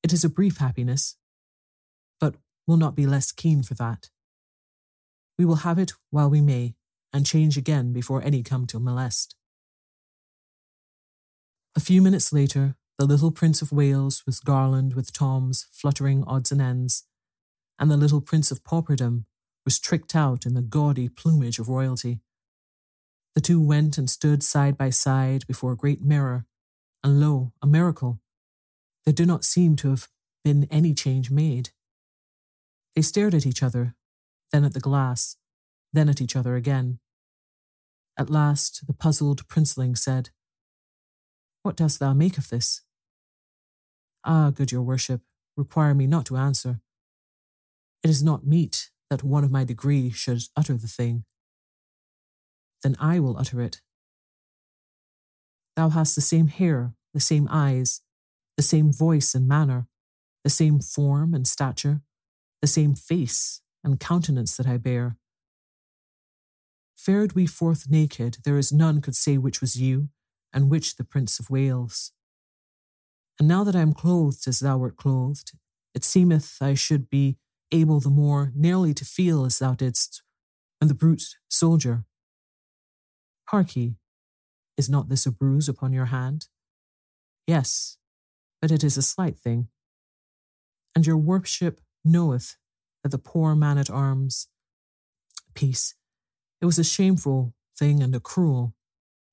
It 0.03 0.13
is 0.13 0.23
a 0.23 0.29
brief 0.29 0.57
happiness, 0.57 1.17
but 2.19 2.35
will 2.67 2.77
not 2.77 2.95
be 2.95 3.05
less 3.05 3.31
keen 3.31 3.63
for 3.63 3.73
that. 3.75 4.09
We 5.37 5.45
will 5.45 5.63
have 5.67 5.79
it 5.79 5.93
while 6.11 6.29
we 6.29 6.41
may, 6.41 6.75
and 7.15 7.25
change 7.25 7.55
again 7.55 7.93
before 7.93 8.21
any 8.23 8.43
come 8.43 8.67
to 8.67 8.77
molest. 8.77 9.35
A 11.73 11.79
few 11.79 12.01
minutes 12.01 12.33
later, 12.33 12.75
the 12.97 13.05
little 13.05 13.31
Prince 13.31 13.61
of 13.61 13.71
Wales 13.71 14.23
was 14.25 14.41
garlanded 14.41 14.97
with 14.97 15.13
Tom's 15.13 15.65
fluttering 15.71 16.25
odds 16.27 16.51
and 16.51 16.61
ends, 16.61 17.05
and 17.79 17.89
the 17.89 17.95
little 17.95 18.19
Prince 18.19 18.51
of 18.51 18.65
Pauperdom 18.65 19.23
was 19.63 19.79
tricked 19.79 20.13
out 20.13 20.45
in 20.45 20.55
the 20.55 20.61
gaudy 20.61 21.07
plumage 21.07 21.57
of 21.57 21.69
royalty. 21.69 22.19
The 23.33 23.39
two 23.39 23.61
went 23.61 23.97
and 23.97 24.09
stood 24.09 24.43
side 24.43 24.77
by 24.77 24.89
side 24.89 25.47
before 25.47 25.71
a 25.71 25.77
great 25.77 26.01
mirror, 26.01 26.45
and 27.01 27.21
lo, 27.21 27.53
a 27.61 27.67
miracle! 27.67 28.19
There 29.05 29.13
did 29.13 29.27
not 29.27 29.45
seem 29.45 29.77
to 29.77 29.89
have 29.91 30.09
been 30.43 30.67
any 30.69 30.93
change 30.93 31.31
made. 31.31 31.69
They 32.93 33.01
stared 33.01 33.33
at 33.33 33.45
each 33.45 33.63
other, 33.63 33.95
then 34.51 34.65
at 34.65 34.73
the 34.73 34.81
glass, 34.81 35.37
then 35.93 36.09
at 36.09 36.19
each 36.19 36.35
other 36.35 36.57
again. 36.57 36.99
At 38.17 38.29
last, 38.29 38.87
the 38.87 38.93
puzzled 38.93 39.47
princeling 39.47 39.97
said, 39.97 40.29
What 41.63 41.75
dost 41.75 41.99
thou 41.99 42.13
make 42.13 42.37
of 42.37 42.49
this? 42.49 42.81
Ah, 44.23 44.51
good 44.51 44.71
your 44.71 44.81
worship, 44.81 45.21
require 45.57 45.93
me 45.93 46.07
not 46.07 46.25
to 46.27 46.37
answer. 46.37 46.79
It 48.03 48.09
is 48.09 48.23
not 48.23 48.45
meet 48.45 48.89
that 49.09 49.23
one 49.23 49.43
of 49.43 49.51
my 49.51 49.63
degree 49.63 50.11
should 50.11 50.43
utter 50.55 50.77
the 50.77 50.87
thing. 50.87 51.25
Then 52.83 52.95
I 52.99 53.19
will 53.19 53.37
utter 53.37 53.61
it. 53.61 53.81
Thou 55.75 55.89
hast 55.89 56.15
the 56.15 56.21
same 56.21 56.47
hair, 56.47 56.93
the 57.13 57.19
same 57.19 57.47
eyes, 57.51 58.01
the 58.57 58.63
same 58.63 58.93
voice 58.93 59.35
and 59.35 59.47
manner, 59.47 59.87
the 60.43 60.49
same 60.49 60.79
form 60.79 61.33
and 61.33 61.47
stature, 61.47 62.01
the 62.61 62.67
same 62.67 62.95
face 62.95 63.61
and 63.83 63.99
countenance 63.99 64.55
that 64.57 64.67
I 64.67 64.77
bear. 64.77 65.17
Fared 66.95 67.33
we 67.33 67.45
forth 67.45 67.89
naked, 67.89 68.37
there 68.43 68.57
is 68.57 68.71
none 68.71 69.01
could 69.01 69.15
say 69.15 69.37
which 69.37 69.61
was 69.61 69.79
you, 69.79 70.09
and 70.53 70.69
which 70.69 70.95
the 70.95 71.03
Prince 71.03 71.39
of 71.39 71.49
Wales. 71.49 72.13
And 73.37 73.47
now 73.47 73.63
that 73.63 73.75
I 73.75 73.81
am 73.81 73.93
clothed 73.93 74.47
as 74.47 74.59
thou 74.59 74.77
wert 74.77 74.95
clothed, 74.95 75.51
it 75.93 76.03
seemeth 76.03 76.57
I 76.61 76.73
should 76.73 77.09
be 77.09 77.37
able 77.71 77.99
the 77.99 78.09
more 78.09 78.51
nearly 78.55 78.93
to 78.93 79.05
feel 79.05 79.45
as 79.45 79.59
thou 79.59 79.73
didst, 79.73 80.23
and 80.79 80.89
the 80.89 80.95
brute 80.95 81.35
soldier. 81.49 82.05
Hark 83.49 83.75
ye, 83.75 83.95
is 84.77 84.89
not 84.89 85.09
this 85.09 85.25
a 85.25 85.31
bruise 85.31 85.69
upon 85.69 85.91
your 85.91 86.05
hand? 86.05 86.47
Yes, 87.45 87.97
but 88.61 88.71
it 88.71 88.83
is 88.83 88.97
a 88.97 89.01
slight 89.01 89.37
thing. 89.37 89.67
And 90.95 91.05
your 91.05 91.17
worship 91.17 91.81
knoweth 92.03 92.55
that 93.03 93.09
the 93.09 93.17
poor 93.17 93.55
man 93.55 93.77
at 93.77 93.89
arms. 93.89 94.47
Peace, 95.53 95.93
it 96.65 96.73
was 96.73 96.79
a 96.79 96.83
shameful 96.83 97.53
thing 97.77 98.01
and 98.01 98.15
a 98.15 98.19
cruel, 98.19 98.73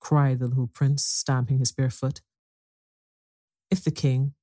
cried 0.00 0.38
the 0.38 0.46
little 0.46 0.66
prince, 0.66 1.02
stamping 1.02 1.60
his 1.60 1.72
bare 1.72 1.88
foot. 1.88 2.20
If 3.70 3.82
the 3.82 3.90
king, 3.90 4.34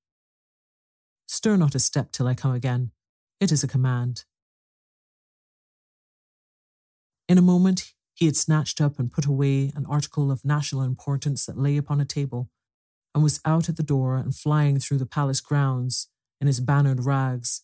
stir 1.28 1.56
not 1.56 1.76
a 1.76 1.80
step 1.80 2.12
till 2.12 2.26
I 2.28 2.34
come 2.34 2.52
again, 2.52 2.90
it 3.40 3.52
is 3.52 3.64
a 3.64 3.68
command. 3.68 4.26
In 7.28 7.38
a 7.38 7.44
moment, 7.44 7.94
he 8.16 8.26
had 8.26 8.36
snatched 8.36 8.82
up 8.82 8.98
and 8.98 9.12
put 9.12 9.28
away 9.28 9.72
an 9.76 9.86
article 9.86 10.32
of 10.32 10.44
national 10.44 10.82
importance 10.82 11.46
that 11.46 11.60
lay 11.60 11.78
upon 11.78 12.02
a 12.02 12.06
table, 12.06 12.50
and 13.14 13.24
was 13.24 13.40
out 13.46 13.70
at 13.70 13.78
the 13.78 13.84
door 13.84 14.18
and 14.18 14.36
flying 14.36 14.80
through 14.80 14.98
the 14.98 15.06
palace 15.06 15.42
grounds 15.42 16.08
in 16.42 16.48
his 16.48 16.60
bannered 16.60 17.06
rags, 17.06 17.62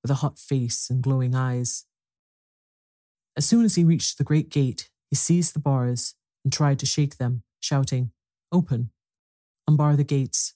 with 0.00 0.10
a 0.10 0.22
hot 0.24 0.38
face 0.38 0.88
and 0.88 1.02
glowing 1.02 1.34
eyes. 1.34 1.84
As 3.36 3.46
soon 3.46 3.64
as 3.64 3.76
he 3.76 3.84
reached 3.84 4.18
the 4.18 4.24
great 4.24 4.50
gate, 4.50 4.90
he 5.10 5.16
seized 5.16 5.54
the 5.54 5.60
bars 5.60 6.14
and 6.44 6.52
tried 6.52 6.78
to 6.80 6.86
shake 6.86 7.16
them, 7.16 7.42
shouting, 7.60 8.12
Open, 8.50 8.90
unbar 9.66 9.96
the 9.96 10.04
gates. 10.04 10.54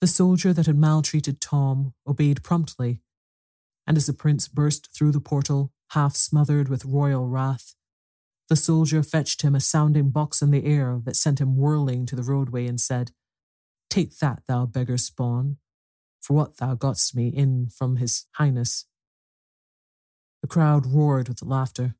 The 0.00 0.06
soldier 0.06 0.52
that 0.52 0.66
had 0.66 0.76
maltreated 0.76 1.40
Tom 1.40 1.94
obeyed 2.06 2.44
promptly, 2.44 3.00
and 3.86 3.96
as 3.96 4.06
the 4.06 4.12
prince 4.12 4.46
burst 4.46 4.90
through 4.94 5.12
the 5.12 5.20
portal, 5.20 5.72
half 5.90 6.14
smothered 6.14 6.68
with 6.68 6.84
royal 6.84 7.26
wrath, 7.26 7.74
the 8.48 8.56
soldier 8.56 9.02
fetched 9.02 9.42
him 9.42 9.54
a 9.54 9.60
sounding 9.60 10.10
box 10.10 10.40
in 10.40 10.50
the 10.50 10.64
air 10.64 11.00
that 11.04 11.16
sent 11.16 11.40
him 11.40 11.56
whirling 11.56 12.06
to 12.06 12.16
the 12.16 12.22
roadway 12.22 12.66
and 12.66 12.80
said, 12.80 13.12
Take 13.90 14.18
that, 14.18 14.42
thou 14.46 14.66
beggar 14.66 14.98
spawn, 14.98 15.58
for 16.20 16.34
what 16.34 16.56
thou 16.56 16.74
gotst 16.74 17.14
me 17.14 17.28
in 17.28 17.68
from 17.68 17.96
his 17.96 18.26
highness. 18.32 18.86
The 20.42 20.48
crowd 20.48 20.86
roared 20.86 21.28
with 21.28 21.42
laughter. 21.42 21.94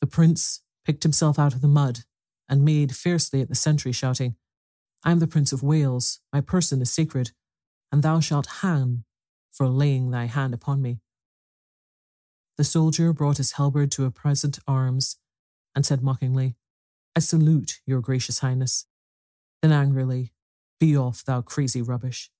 The 0.00 0.06
prince 0.06 0.62
picked 0.84 1.02
himself 1.02 1.38
out 1.38 1.54
of 1.54 1.60
the 1.60 1.68
mud 1.68 2.00
and 2.48 2.64
made 2.64 2.96
fiercely 2.96 3.40
at 3.40 3.48
the 3.48 3.54
sentry, 3.54 3.92
shouting, 3.92 4.36
I 5.04 5.12
am 5.12 5.18
the 5.18 5.26
Prince 5.26 5.52
of 5.52 5.62
Wales, 5.62 6.20
my 6.32 6.40
person 6.40 6.82
is 6.82 6.90
sacred, 6.90 7.30
and 7.90 8.02
thou 8.02 8.20
shalt 8.20 8.60
hang 8.60 9.04
for 9.50 9.66
laying 9.66 10.10
thy 10.10 10.26
hand 10.26 10.52
upon 10.52 10.82
me. 10.82 11.00
The 12.58 12.64
soldier 12.64 13.12
brought 13.12 13.38
his 13.38 13.52
halberd 13.52 13.90
to 13.92 14.04
a 14.04 14.10
present 14.10 14.58
arms 14.66 15.16
and 15.74 15.86
said 15.86 16.02
mockingly, 16.02 16.56
I 17.16 17.20
salute 17.20 17.80
your 17.86 18.00
gracious 18.00 18.40
highness. 18.40 18.86
Then 19.62 19.72
angrily, 19.72 20.32
Be 20.78 20.96
off, 20.96 21.24
thou 21.24 21.40
crazy 21.40 21.80
rubbish. 21.80 22.30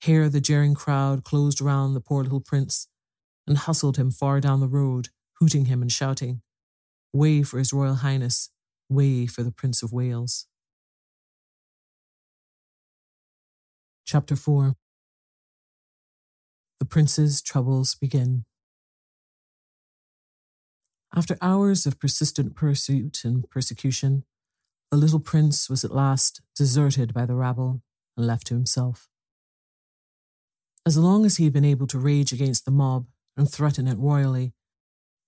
Here 0.00 0.28
the 0.28 0.40
jeering 0.40 0.74
crowd 0.74 1.24
closed 1.24 1.60
round 1.60 1.94
the 1.94 2.00
poor 2.00 2.22
little 2.22 2.40
prince 2.40 2.88
and 3.50 3.58
hustled 3.58 3.96
him 3.96 4.12
far 4.12 4.40
down 4.40 4.60
the 4.60 4.68
road, 4.68 5.08
hooting 5.40 5.64
him 5.64 5.82
and 5.82 5.90
shouting, 5.90 6.40
Way 7.12 7.42
for 7.42 7.58
his 7.58 7.72
royal 7.72 7.96
highness, 7.96 8.50
way 8.88 9.26
for 9.26 9.42
the 9.42 9.50
Prince 9.50 9.82
of 9.82 9.92
Wales. 9.92 10.46
Chapter 14.06 14.36
4 14.36 14.76
The 16.78 16.84
Prince's 16.84 17.42
Troubles 17.42 17.96
Begin. 17.96 18.44
After 21.12 21.36
hours 21.42 21.86
of 21.86 21.98
persistent 21.98 22.54
pursuit 22.54 23.22
and 23.24 23.50
persecution, 23.50 24.22
the 24.92 24.96
little 24.96 25.18
prince 25.18 25.68
was 25.68 25.82
at 25.82 25.90
last 25.90 26.40
deserted 26.54 27.12
by 27.12 27.26
the 27.26 27.34
rabble 27.34 27.82
and 28.16 28.28
left 28.28 28.46
to 28.46 28.54
himself. 28.54 29.08
As 30.86 30.96
long 30.96 31.26
as 31.26 31.38
he 31.38 31.44
had 31.44 31.52
been 31.52 31.64
able 31.64 31.88
to 31.88 31.98
rage 31.98 32.32
against 32.32 32.64
the 32.64 32.70
mob 32.70 33.06
and 33.40 33.50
threaten 33.50 33.88
it 33.88 33.96
royally, 33.96 34.52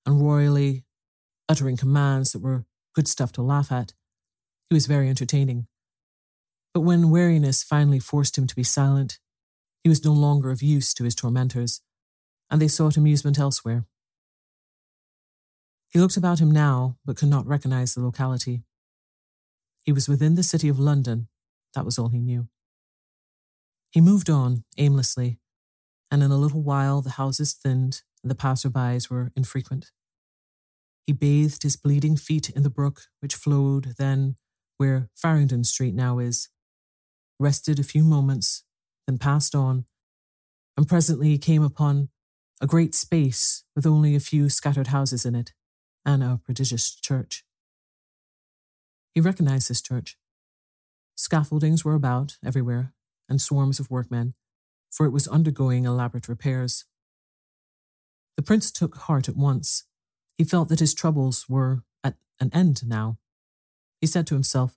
and 0.04 0.20
royally 0.20 0.84
uttering 1.48 1.78
commands 1.78 2.32
that 2.32 2.42
were 2.42 2.66
good 2.94 3.08
stuff 3.08 3.32
to 3.32 3.40
laugh 3.40 3.72
at, 3.72 3.94
he 4.68 4.74
was 4.74 4.84
very 4.84 5.08
entertaining. 5.08 5.66
But 6.74 6.82
when 6.82 7.08
weariness 7.08 7.62
finally 7.62 7.98
forced 7.98 8.36
him 8.36 8.46
to 8.46 8.54
be 8.54 8.64
silent, 8.64 9.18
he 9.82 9.88
was 9.88 10.04
no 10.04 10.12
longer 10.12 10.50
of 10.50 10.60
use 10.60 10.92
to 10.92 11.04
his 11.04 11.14
tormentors, 11.14 11.80
and 12.50 12.60
they 12.60 12.68
sought 12.68 12.98
amusement 12.98 13.38
elsewhere. 13.38 13.86
He 15.88 15.98
looked 15.98 16.18
about 16.18 16.38
him 16.38 16.50
now, 16.50 16.98
but 17.06 17.16
could 17.16 17.30
not 17.30 17.46
recognize 17.46 17.94
the 17.94 18.02
locality. 18.02 18.62
He 19.86 19.92
was 19.92 20.06
within 20.06 20.34
the 20.34 20.42
city 20.42 20.68
of 20.68 20.78
London, 20.78 21.28
that 21.74 21.86
was 21.86 21.98
all 21.98 22.10
he 22.10 22.20
knew. 22.20 22.48
He 23.90 24.02
moved 24.02 24.28
on 24.28 24.64
aimlessly, 24.76 25.38
and 26.12 26.22
in 26.22 26.30
a 26.30 26.36
little 26.36 26.62
while 26.62 27.00
the 27.00 27.12
houses 27.12 27.54
thinned 27.54 28.02
and 28.22 28.30
the 28.30 28.36
passer-bys 28.36 29.08
were 29.08 29.32
infrequent. 29.34 29.90
He 31.06 31.12
bathed 31.12 31.62
his 31.62 31.74
bleeding 31.74 32.16
feet 32.16 32.50
in 32.50 32.62
the 32.62 32.70
brook 32.70 33.04
which 33.20 33.34
flowed 33.34 33.94
then 33.96 34.36
where 34.76 35.08
Farringdon 35.14 35.64
Street 35.64 35.94
now 35.94 36.18
is, 36.18 36.50
rested 37.40 37.78
a 37.78 37.82
few 37.82 38.04
moments, 38.04 38.62
then 39.06 39.16
passed 39.16 39.54
on, 39.54 39.86
and 40.76 40.86
presently 40.86 41.28
he 41.28 41.38
came 41.38 41.62
upon 41.62 42.10
a 42.60 42.66
great 42.66 42.94
space 42.94 43.64
with 43.74 43.86
only 43.86 44.14
a 44.14 44.20
few 44.20 44.50
scattered 44.50 44.88
houses 44.88 45.24
in 45.24 45.34
it 45.34 45.52
and 46.04 46.22
a 46.22 46.40
prodigious 46.44 46.94
church. 46.94 47.42
He 49.14 49.20
recognized 49.20 49.70
this 49.70 49.82
church. 49.82 50.16
Scaffoldings 51.16 51.84
were 51.84 51.94
about 51.94 52.36
everywhere, 52.44 52.92
and 53.28 53.40
swarms 53.40 53.80
of 53.80 53.90
workmen, 53.90 54.34
for 54.92 55.06
it 55.06 55.10
was 55.10 55.26
undergoing 55.26 55.84
elaborate 55.84 56.28
repairs. 56.28 56.84
The 58.36 58.42
prince 58.42 58.70
took 58.70 58.96
heart 58.96 59.28
at 59.28 59.36
once. 59.36 59.84
He 60.36 60.44
felt 60.44 60.68
that 60.68 60.80
his 60.80 60.94
troubles 60.94 61.46
were 61.48 61.82
at 62.04 62.14
an 62.38 62.50
end 62.52 62.86
now. 62.86 63.18
He 64.00 64.06
said 64.06 64.26
to 64.28 64.34
himself, 64.34 64.76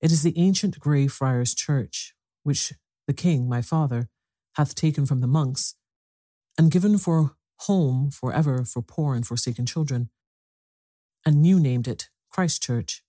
It 0.00 0.10
is 0.10 0.22
the 0.22 0.36
ancient 0.36 0.80
Grey 0.80 1.06
Friars 1.06 1.54
Church, 1.54 2.14
which 2.42 2.72
the 3.06 3.14
king, 3.14 3.48
my 3.48 3.62
father, 3.62 4.08
hath 4.54 4.74
taken 4.74 5.06
from 5.06 5.20
the 5.20 5.26
monks, 5.26 5.74
and 6.58 6.70
given 6.70 6.98
for 6.98 7.36
home 7.60 8.10
for 8.10 8.32
ever 8.32 8.64
for 8.64 8.82
poor 8.82 9.14
and 9.14 9.26
forsaken 9.26 9.66
children, 9.66 10.10
and 11.24 11.42
new 11.42 11.60
named 11.60 11.86
it 11.86 12.08
Christ 12.30 12.62
Church. 12.62 13.02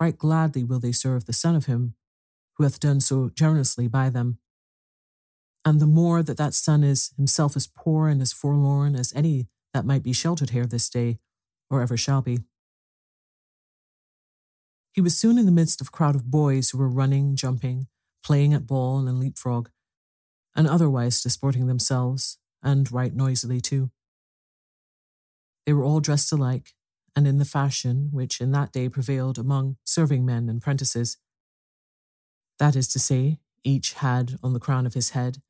Right 0.00 0.16
gladly 0.16 0.62
will 0.62 0.78
they 0.78 0.92
serve 0.92 1.24
the 1.26 1.32
Son 1.32 1.56
of 1.56 1.66
Him 1.66 1.94
who 2.58 2.64
hath 2.64 2.80
done 2.80 3.00
so 3.00 3.30
generously 3.34 3.86
by 3.88 4.10
them. 4.10 4.38
And 5.68 5.80
the 5.80 5.86
more 5.86 6.22
that 6.22 6.38
that 6.38 6.54
Son 6.54 6.82
is 6.82 7.12
himself 7.18 7.54
as 7.54 7.66
poor 7.66 8.08
and 8.08 8.22
as 8.22 8.32
forlorn 8.32 8.96
as 8.96 9.12
any 9.14 9.48
that 9.74 9.84
might 9.84 10.02
be 10.02 10.14
sheltered 10.14 10.48
here 10.48 10.64
this 10.64 10.88
day, 10.88 11.18
or 11.68 11.82
ever 11.82 11.94
shall 11.94 12.22
be. 12.22 12.38
He 14.94 15.02
was 15.02 15.18
soon 15.18 15.36
in 15.36 15.44
the 15.44 15.52
midst 15.52 15.82
of 15.82 15.88
a 15.88 15.90
crowd 15.90 16.14
of 16.14 16.30
boys 16.30 16.70
who 16.70 16.78
were 16.78 16.88
running, 16.88 17.36
jumping, 17.36 17.86
playing 18.24 18.54
at 18.54 18.66
ball 18.66 19.06
and 19.06 19.20
leapfrog, 19.20 19.68
and 20.56 20.66
otherwise 20.66 21.20
disporting 21.20 21.66
themselves, 21.66 22.38
and 22.62 22.90
right 22.90 23.14
noisily 23.14 23.60
too. 23.60 23.90
They 25.66 25.74
were 25.74 25.84
all 25.84 26.00
dressed 26.00 26.32
alike, 26.32 26.72
and 27.14 27.28
in 27.28 27.36
the 27.36 27.44
fashion 27.44 28.08
which 28.10 28.40
in 28.40 28.52
that 28.52 28.72
day 28.72 28.88
prevailed 28.88 29.38
among 29.38 29.76
serving 29.84 30.24
men 30.24 30.48
and 30.48 30.62
prentices. 30.62 31.18
That 32.58 32.74
is 32.74 32.88
to 32.88 32.98
say, 32.98 33.40
each 33.64 33.92
had 33.92 34.38
on 34.42 34.54
the 34.54 34.60
crown 34.60 34.86
of 34.86 34.94
his 34.94 35.10
head 35.10 35.42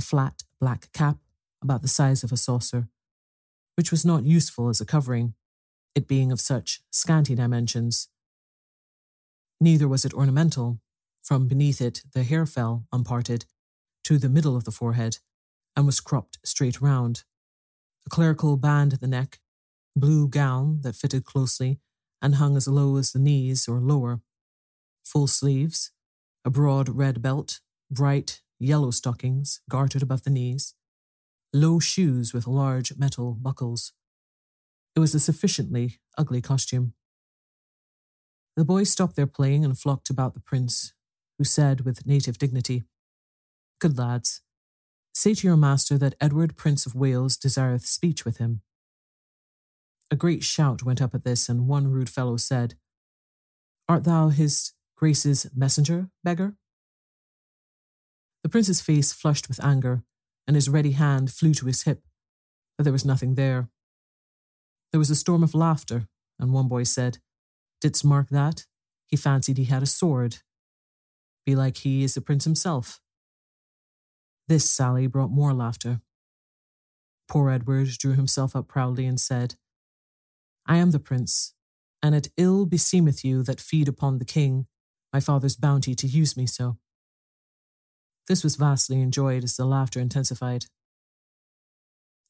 a 0.00 0.02
flat 0.02 0.44
black 0.58 0.90
cap 0.94 1.18
about 1.62 1.82
the 1.82 1.94
size 1.98 2.24
of 2.24 2.32
a 2.32 2.36
saucer, 2.38 2.88
which 3.76 3.90
was 3.90 4.02
not 4.02 4.24
useful 4.24 4.70
as 4.70 4.80
a 4.80 4.86
covering, 4.86 5.34
it 5.94 6.08
being 6.08 6.32
of 6.32 6.40
such 6.40 6.80
scanty 6.90 7.34
dimensions. 7.34 8.08
Neither 9.60 9.86
was 9.86 10.06
it 10.06 10.14
ornamental. 10.14 10.80
From 11.22 11.48
beneath 11.48 11.82
it, 11.82 12.02
the 12.14 12.22
hair 12.22 12.46
fell, 12.46 12.86
unparted, 12.90 13.44
to 14.04 14.16
the 14.16 14.30
middle 14.30 14.56
of 14.56 14.64
the 14.64 14.70
forehead, 14.70 15.18
and 15.76 15.84
was 15.84 16.00
cropped 16.00 16.38
straight 16.42 16.80
round. 16.80 17.24
A 18.06 18.08
clerical 18.08 18.56
band 18.56 18.94
at 18.94 19.02
the 19.02 19.06
neck, 19.06 19.38
blue 19.94 20.28
gown 20.28 20.80
that 20.80 20.96
fitted 20.96 21.26
closely 21.26 21.78
and 22.22 22.36
hung 22.36 22.56
as 22.56 22.66
low 22.66 22.96
as 22.96 23.12
the 23.12 23.18
knees 23.18 23.68
or 23.68 23.80
lower, 23.80 24.22
full 25.04 25.26
sleeves, 25.26 25.90
a 26.42 26.48
broad 26.48 26.88
red 26.88 27.20
belt, 27.20 27.60
bright 27.90 28.40
yellow 28.60 28.90
stockings 28.90 29.60
gartered 29.68 30.02
above 30.02 30.22
the 30.22 30.30
knees, 30.30 30.74
low 31.52 31.80
shoes 31.80 32.32
with 32.32 32.46
large 32.46 32.96
metal 32.96 33.36
buckles. 33.40 33.92
It 34.94 35.00
was 35.00 35.14
a 35.14 35.20
sufficiently 35.20 35.98
ugly 36.18 36.40
costume. 36.40 36.92
The 38.56 38.64
boys 38.64 38.90
stopped 38.90 39.16
their 39.16 39.26
playing 39.26 39.64
and 39.64 39.78
flocked 39.78 40.10
about 40.10 40.34
the 40.34 40.40
prince, 40.40 40.92
who 41.38 41.44
said 41.44 41.80
with 41.80 42.06
native 42.06 42.36
dignity, 42.36 42.84
Good 43.80 43.96
lads, 43.96 44.42
say 45.14 45.34
to 45.34 45.46
your 45.46 45.56
master 45.56 45.96
that 45.96 46.14
Edward, 46.20 46.56
Prince 46.56 46.84
of 46.84 46.94
Wales, 46.94 47.36
desireth 47.36 47.86
speech 47.86 48.24
with 48.24 48.36
him. 48.36 48.60
A 50.10 50.16
great 50.16 50.42
shout 50.42 50.82
went 50.82 51.00
up 51.00 51.14
at 51.14 51.24
this, 51.24 51.48
and 51.48 51.66
one 51.66 51.88
rude 51.88 52.10
fellow 52.10 52.36
said, 52.36 52.74
Art 53.88 54.04
thou 54.04 54.28
his 54.28 54.72
grace's 54.96 55.48
messenger, 55.54 56.10
beggar? 56.22 56.56
The 58.50 58.58
prince's 58.58 58.80
face 58.80 59.12
flushed 59.12 59.46
with 59.46 59.62
anger, 59.62 60.02
and 60.44 60.56
his 60.56 60.68
ready 60.68 60.90
hand 60.90 61.30
flew 61.30 61.54
to 61.54 61.66
his 61.66 61.84
hip, 61.84 62.02
but 62.76 62.82
there 62.82 62.92
was 62.92 63.04
nothing 63.04 63.36
there. 63.36 63.68
There 64.90 64.98
was 64.98 65.08
a 65.08 65.14
storm 65.14 65.44
of 65.44 65.54
laughter, 65.54 66.08
and 66.36 66.52
one 66.52 66.66
boy 66.66 66.82
said, 66.82 67.18
Didst 67.80 68.04
mark 68.04 68.28
that? 68.30 68.66
He 69.06 69.16
fancied 69.16 69.56
he 69.56 69.66
had 69.66 69.84
a 69.84 69.86
sword. 69.86 70.38
Belike 71.46 71.76
he 71.76 72.02
is 72.02 72.14
the 72.14 72.20
prince 72.20 72.42
himself. 72.42 73.00
This 74.48 74.68
sally 74.68 75.06
brought 75.06 75.30
more 75.30 75.54
laughter. 75.54 76.00
Poor 77.28 77.50
Edward 77.50 77.86
drew 77.98 78.14
himself 78.14 78.56
up 78.56 78.66
proudly 78.66 79.06
and 79.06 79.20
said, 79.20 79.54
I 80.66 80.78
am 80.78 80.90
the 80.90 80.98
prince, 80.98 81.54
and 82.02 82.16
it 82.16 82.32
ill 82.36 82.66
beseemeth 82.66 83.24
you 83.24 83.44
that 83.44 83.60
feed 83.60 83.86
upon 83.86 84.18
the 84.18 84.24
king, 84.24 84.66
my 85.12 85.20
father's 85.20 85.54
bounty 85.54 85.94
to 85.94 86.08
use 86.08 86.36
me 86.36 86.46
so. 86.46 86.78
This 88.28 88.44
was 88.44 88.56
vastly 88.56 89.00
enjoyed 89.00 89.44
as 89.44 89.56
the 89.56 89.64
laughter 89.64 90.00
intensified. 90.00 90.66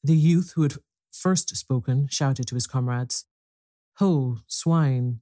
The 0.03 0.15
youth 0.15 0.53
who 0.55 0.63
had 0.63 0.75
first 1.11 1.55
spoken 1.55 2.07
shouted 2.09 2.47
to 2.47 2.55
his 2.55 2.67
comrades, 2.67 3.25
Ho, 3.97 4.39
swine, 4.47 5.21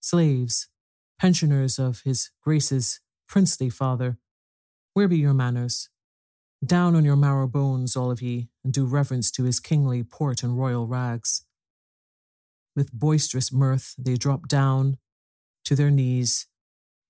slaves, 0.00 0.68
pensioners 1.18 1.78
of 1.78 2.02
his 2.04 2.30
grace's 2.42 3.00
princely 3.26 3.70
father, 3.70 4.18
where 4.94 5.08
be 5.08 5.18
your 5.18 5.34
manners? 5.34 5.90
Down 6.64 6.96
on 6.96 7.04
your 7.04 7.16
marrow 7.16 7.46
bones, 7.46 7.94
all 7.96 8.10
of 8.10 8.20
ye, 8.20 8.48
and 8.64 8.72
do 8.72 8.84
reverence 8.84 9.30
to 9.32 9.44
his 9.44 9.60
kingly 9.60 10.02
port 10.02 10.42
and 10.42 10.58
royal 10.58 10.86
rags. 10.86 11.44
With 12.74 12.92
boisterous 12.92 13.52
mirth, 13.52 13.94
they 13.96 14.16
dropped 14.16 14.48
down 14.48 14.98
to 15.64 15.76
their 15.76 15.90
knees 15.90 16.46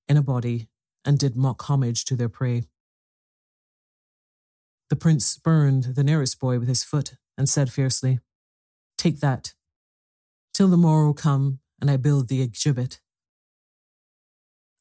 in 0.08 0.16
a 0.16 0.22
body 0.22 0.68
and 1.04 1.18
did 1.18 1.36
mock 1.36 1.62
homage 1.62 2.04
to 2.06 2.16
their 2.16 2.28
prey. 2.28 2.64
The 4.90 4.96
prince 4.96 5.26
spurned 5.26 5.94
the 5.94 6.04
nearest 6.04 6.40
boy 6.40 6.58
with 6.58 6.68
his 6.68 6.82
foot 6.82 7.14
and 7.36 7.48
said 7.48 7.72
fiercely, 7.72 8.20
Take 8.96 9.20
that, 9.20 9.54
till 10.54 10.68
the 10.68 10.76
morrow 10.76 11.12
come 11.12 11.60
and 11.80 11.90
I 11.90 11.96
build 11.96 12.28
the 12.28 12.46
gibbet. 12.48 13.00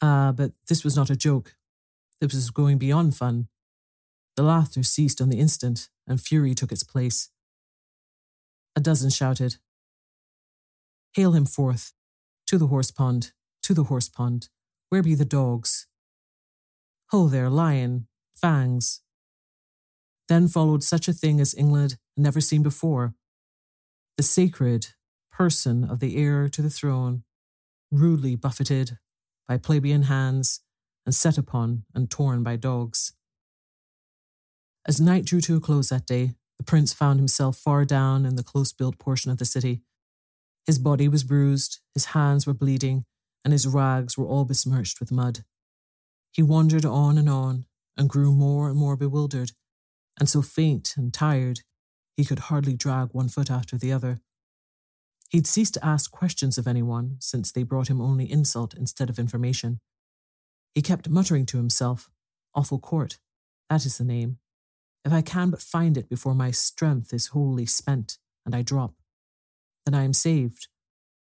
Ah, 0.02 0.32
but 0.36 0.52
this 0.68 0.84
was 0.84 0.96
not 0.96 1.10
a 1.10 1.16
joke. 1.16 1.56
This 2.20 2.34
was 2.34 2.50
going 2.50 2.78
beyond 2.78 3.16
fun. 3.16 3.48
The 4.36 4.44
laughter 4.44 4.84
ceased 4.84 5.22
on 5.22 5.30
the 5.30 5.40
instant, 5.40 5.90
and 6.08 6.22
fury 6.22 6.54
took 6.54 6.72
its 6.72 6.84
place. 6.84 7.30
A 8.76 8.80
dozen 8.80 9.10
shouted, 9.10 9.58
Hale 11.14 11.34
him 11.34 11.48
forth, 11.48 11.94
to 12.46 12.58
the 12.58 12.68
horse 12.68 12.92
pond, 12.92 13.32
to 13.64 13.74
the 13.74 13.86
horse 13.86 14.08
pond. 14.08 14.50
Where 14.90 15.02
be 15.02 15.16
the 15.16 15.26
dogs? 15.26 15.88
Ho 17.10 17.28
there, 17.28 17.50
lion, 17.50 18.08
fangs. 18.36 19.02
Then 20.28 20.48
followed 20.48 20.84
such 20.84 21.08
a 21.08 21.14
thing 21.14 21.40
as 21.40 21.56
England 21.56 21.92
had 22.16 22.24
never 22.24 22.42
seen 22.42 22.64
before. 22.64 23.14
The 24.18 24.24
sacred 24.24 24.88
person 25.32 25.84
of 25.84 26.00
the 26.00 26.18
heir 26.18 26.50
to 26.50 26.62
the 26.62 26.70
throne, 26.70 27.24
rudely 27.92 28.36
buffeted 28.36 28.98
by 29.48 29.58
plebeian 29.58 30.04
hands 30.04 30.62
and 31.06 31.16
set 31.16 31.38
upon 31.38 31.86
and 31.94 32.10
torn 32.10 32.44
by 32.44 32.56
dogs. 32.58 33.14
As 34.86 35.00
night 35.00 35.26
drew 35.26 35.42
to 35.42 35.58
a 35.58 35.62
close 35.62 35.90
that 35.90 36.06
day, 36.06 36.34
the 36.58 36.64
prince 36.64 36.92
found 36.92 37.20
himself 37.20 37.58
far 37.58 37.86
down 37.86 38.26
in 38.26 38.36
the 38.36 38.44
close 38.44 38.74
built 38.74 38.98
portion 38.98 39.32
of 39.32 39.38
the 39.38 39.46
city. 39.46 39.82
His 40.66 40.80
body 40.80 41.08
was 41.08 41.24
bruised, 41.24 41.80
his 41.94 42.06
hands 42.06 42.46
were 42.46 42.54
bleeding, 42.54 43.06
and 43.46 43.54
his 43.54 43.68
rags 43.68 44.18
were 44.18 44.26
all 44.26 44.44
besmirched 44.44 45.00
with 45.00 45.12
mud. 45.12 45.46
He 46.32 46.42
wandered 46.42 46.84
on 46.84 47.18
and 47.18 47.30
on, 47.30 47.66
and 47.96 48.10
grew 48.10 48.34
more 48.34 48.70
and 48.70 48.78
more 48.78 48.98
bewildered, 48.98 49.52
and 50.20 50.28
so 50.30 50.42
faint 50.42 50.96
and 50.98 51.14
tired 51.14 51.62
he 52.16 52.26
could 52.26 52.40
hardly 52.40 52.76
drag 52.76 53.10
one 53.12 53.30
foot 53.30 53.52
after 53.52 53.78
the 53.78 53.94
other. 53.94 54.20
He'd 55.30 55.46
ceased 55.46 55.76
to 55.76 55.86
ask 55.86 56.10
questions 56.10 56.58
of 56.58 56.68
anyone, 56.68 57.18
since 57.20 57.52
they 57.52 57.64
brought 57.64 57.90
him 57.90 58.02
only 58.02 58.30
insult 58.30 58.74
instead 58.74 59.10
of 59.10 59.20
information. 59.20 59.80
He 60.74 60.82
kept 60.82 61.10
muttering 61.10 61.46
to 61.48 61.58
himself, 61.58 62.10
Offal 62.56 62.80
Court, 62.80 63.20
that 63.70 63.86
is 63.86 63.98
the 63.98 64.04
name. 64.04 64.40
If 65.06 65.14
I 65.14 65.22
can 65.22 65.52
but 65.52 65.62
find 65.62 65.98
it 65.98 66.10
before 66.10 66.34
my 66.34 66.52
strength 66.52 67.14
is 67.14 67.28
wholly 67.28 67.66
spent 67.66 68.18
and 68.46 68.56
I 68.56 68.62
drop, 68.62 68.96
then 69.86 69.94
I 69.94 70.04
am 70.04 70.14
saved. 70.14 70.68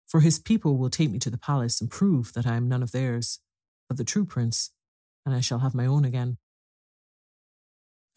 For 0.08 0.20
his 0.20 0.40
people 0.40 0.78
will 0.78 0.90
take 0.90 1.10
me 1.10 1.20
to 1.20 1.30
the 1.30 1.38
palace 1.38 1.80
and 1.80 1.90
prove 1.90 2.34
that 2.34 2.46
I 2.46 2.56
am 2.56 2.68
none 2.68 2.84
of 2.84 2.92
theirs, 2.92 3.40
but 3.88 3.98
the 3.98 4.04
true 4.04 4.26
prince, 4.26 4.72
and 5.26 5.34
I 5.34 5.40
shall 5.40 5.60
have 5.60 5.74
my 5.74 5.86
own 5.86 6.04
again. 6.04 6.38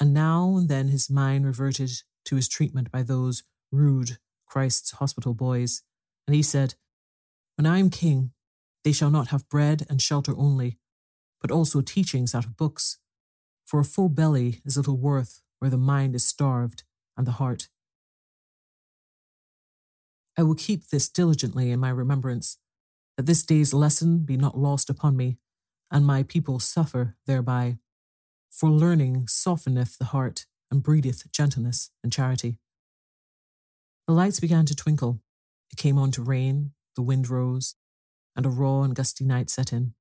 And 0.00 0.12
now 0.12 0.56
and 0.56 0.68
then 0.68 0.88
his 0.88 1.08
mind 1.08 1.46
reverted 1.46 1.90
to 2.26 2.36
his 2.36 2.48
treatment 2.48 2.90
by 2.90 3.02
those 3.02 3.44
rude 3.70 4.18
Christ's 4.46 4.92
hospital 4.92 5.34
boys, 5.34 5.82
and 6.26 6.34
he 6.34 6.42
said, 6.42 6.74
When 7.56 7.66
I 7.66 7.78
am 7.78 7.90
king, 7.90 8.32
they 8.82 8.92
shall 8.92 9.10
not 9.10 9.28
have 9.28 9.48
bread 9.48 9.86
and 9.88 10.00
shelter 10.00 10.34
only, 10.36 10.78
but 11.40 11.50
also 11.50 11.80
teachings 11.80 12.34
out 12.34 12.44
of 12.44 12.56
books. 12.56 12.98
For 13.66 13.80
a 13.80 13.84
full 13.84 14.08
belly 14.08 14.60
is 14.64 14.76
little 14.76 14.96
worth 14.96 15.42
where 15.58 15.70
the 15.70 15.78
mind 15.78 16.14
is 16.14 16.24
starved 16.24 16.84
and 17.16 17.26
the 17.26 17.32
heart. 17.32 17.68
I 20.36 20.42
will 20.42 20.54
keep 20.54 20.88
this 20.88 21.08
diligently 21.08 21.70
in 21.70 21.80
my 21.80 21.90
remembrance, 21.90 22.58
that 23.16 23.26
this 23.26 23.44
day's 23.44 23.72
lesson 23.72 24.20
be 24.20 24.36
not 24.36 24.58
lost 24.58 24.90
upon 24.90 25.16
me, 25.16 25.38
and 25.90 26.04
my 26.04 26.22
people 26.24 26.58
suffer 26.58 27.16
thereby. 27.26 27.78
For 28.54 28.70
learning 28.70 29.26
softeneth 29.26 29.98
the 29.98 30.04
heart 30.06 30.46
and 30.70 30.80
breedeth 30.80 31.30
gentleness 31.32 31.90
and 32.04 32.12
charity. 32.12 32.60
The 34.06 34.12
lights 34.12 34.38
began 34.38 34.64
to 34.66 34.76
twinkle. 34.76 35.20
It 35.72 35.76
came 35.76 35.98
on 35.98 36.12
to 36.12 36.22
rain, 36.22 36.70
the 36.94 37.02
wind 37.02 37.28
rose, 37.28 37.74
and 38.36 38.46
a 38.46 38.50
raw 38.50 38.82
and 38.82 38.94
gusty 38.94 39.24
night 39.24 39.50
set 39.50 39.72
in. 39.72 39.94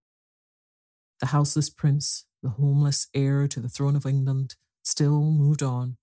The 1.20 1.28
houseless 1.28 1.72
prince, 1.72 2.26
the 2.44 2.50
homeless 2.50 3.08
heir 3.16 3.48
to 3.48 3.60
the 3.60 3.70
throne 3.70 3.96
of 3.96 4.06
England, 4.06 4.54
still 4.84 5.32
moved 5.32 5.64
on, 5.64 5.98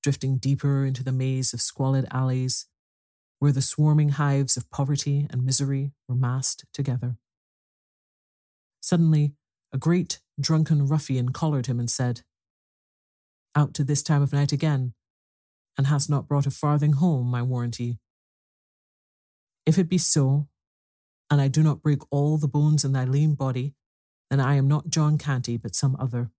drifting 0.00 0.38
deeper 0.38 0.84
into 0.84 1.02
the 1.02 1.10
maze 1.10 1.52
of 1.52 1.60
squalid 1.60 2.06
alleys 2.12 2.66
where 3.40 3.52
the 3.52 3.60
swarming 3.60 4.10
hives 4.10 4.56
of 4.56 4.70
poverty 4.70 5.26
and 5.28 5.44
misery 5.44 5.90
were 6.06 6.14
massed 6.14 6.66
together. 6.72 7.16
Suddenly, 8.80 9.34
a 9.72 9.78
great 9.78 10.20
drunken 10.40 10.86
ruffian 10.86 11.30
collared 11.30 11.66
him 11.66 11.78
and 11.78 11.90
said, 11.90 12.22
Out 13.54 13.74
to 13.74 13.84
this 13.84 14.02
time 14.02 14.22
of 14.22 14.32
night 14.32 14.52
again, 14.52 14.94
and 15.76 15.86
hast 15.86 16.08
not 16.08 16.28
brought 16.28 16.46
a 16.46 16.50
farthing 16.50 16.94
home, 16.94 17.34
I 17.34 17.42
warrant 17.42 17.78
ye. 17.78 17.98
If 19.64 19.78
it 19.78 19.88
be 19.88 19.98
so, 19.98 20.48
and 21.30 21.40
I 21.40 21.48
do 21.48 21.62
not 21.62 21.82
break 21.82 22.00
all 22.10 22.38
the 22.38 22.48
bones 22.48 22.84
in 22.84 22.92
thy 22.92 23.04
lean 23.04 23.34
body, 23.34 23.74
then 24.30 24.40
I 24.40 24.54
am 24.54 24.68
not 24.68 24.88
John 24.88 25.18
Canty, 25.18 25.56
but 25.56 25.74
some 25.74 25.96
other. 25.98 26.30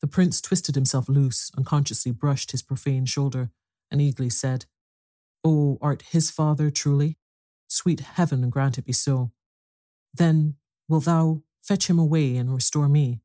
The 0.00 0.06
prince 0.06 0.40
twisted 0.40 0.74
himself 0.74 1.08
loose, 1.08 1.50
unconsciously 1.56 2.12
brushed 2.12 2.52
his 2.52 2.62
profane 2.62 3.06
shoulder, 3.06 3.50
and 3.90 4.00
eagerly 4.00 4.30
said, 4.30 4.66
O 5.44 5.78
art 5.80 6.02
his 6.10 6.30
father 6.30 6.70
truly? 6.70 7.16
Sweet 7.68 8.00
heaven 8.00 8.48
grant 8.50 8.78
it 8.78 8.84
be 8.84 8.92
so. 8.92 9.32
Then 10.12 10.56
wilt 10.88 11.04
thou 11.04 11.42
fetch 11.66 11.90
him 11.90 11.98
away 11.98 12.36
and 12.36 12.54
restore 12.54 12.88
me? 12.88 13.20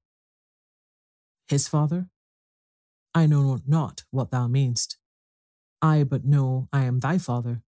His 1.47 1.67
father? 1.67 2.07
I 3.13 3.27
know 3.27 3.59
not 3.67 4.03
what 4.09 4.31
thou 4.31 4.47
meanest. 4.47 4.97
I 5.81 6.03
but 6.03 6.25
know 6.25 6.67
I 6.73 6.85
am 6.85 6.99
thy 6.99 7.17
father, 7.17 7.61